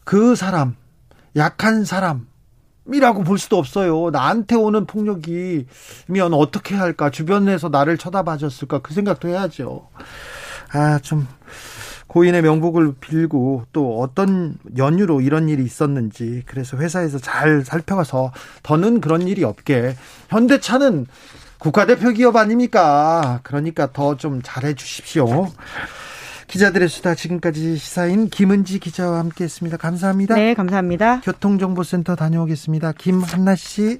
그 0.03 0.35
사람, 0.35 0.75
약한 1.35 1.83
사람, 1.83 2.27
이라고 2.93 3.23
볼 3.23 3.37
수도 3.37 3.57
없어요. 3.57 4.09
나한테 4.11 4.55
오는 4.55 4.85
폭력이면 4.85 5.65
어떻게 6.31 6.75
할까? 6.75 7.09
주변에서 7.09 7.69
나를 7.69 7.97
쳐다봐줬을까? 7.97 8.79
그 8.79 8.93
생각도 8.93 9.27
해야죠. 9.27 9.89
아, 10.71 10.99
좀 10.99 11.27
고인의 12.07 12.41
명복을 12.41 12.95
빌고 12.99 13.65
또 13.73 13.99
어떤 13.99 14.55
연유로 14.77 15.21
이런 15.21 15.49
일이 15.49 15.63
있었는지 15.63 16.43
그래서 16.45 16.77
회사에서 16.77 17.19
잘 17.19 17.63
살펴가서 17.65 18.31
더는 18.63 19.01
그런 19.01 19.27
일이 19.27 19.43
없게 19.43 19.95
현대차는 20.29 21.05
국가대표 21.59 22.11
기업 22.11 22.35
아닙니까? 22.35 23.39
그러니까 23.43 23.91
더 23.91 24.15
좀 24.15 24.41
잘해 24.43 24.73
주십시오. 24.75 25.47
기자들의 26.47 26.87
수다 26.87 27.13
지금까지 27.13 27.75
시사인 27.77 28.29
김은지 28.29 28.79
기자와 28.79 29.19
함께했습니다. 29.19 29.75
감사합니다. 29.77 30.35
네, 30.35 30.53
감사합니다. 30.53 31.19
교통정보센터 31.21 32.15
다녀오겠습니다. 32.15 32.93
김한나 32.93 33.55
씨. 33.55 33.99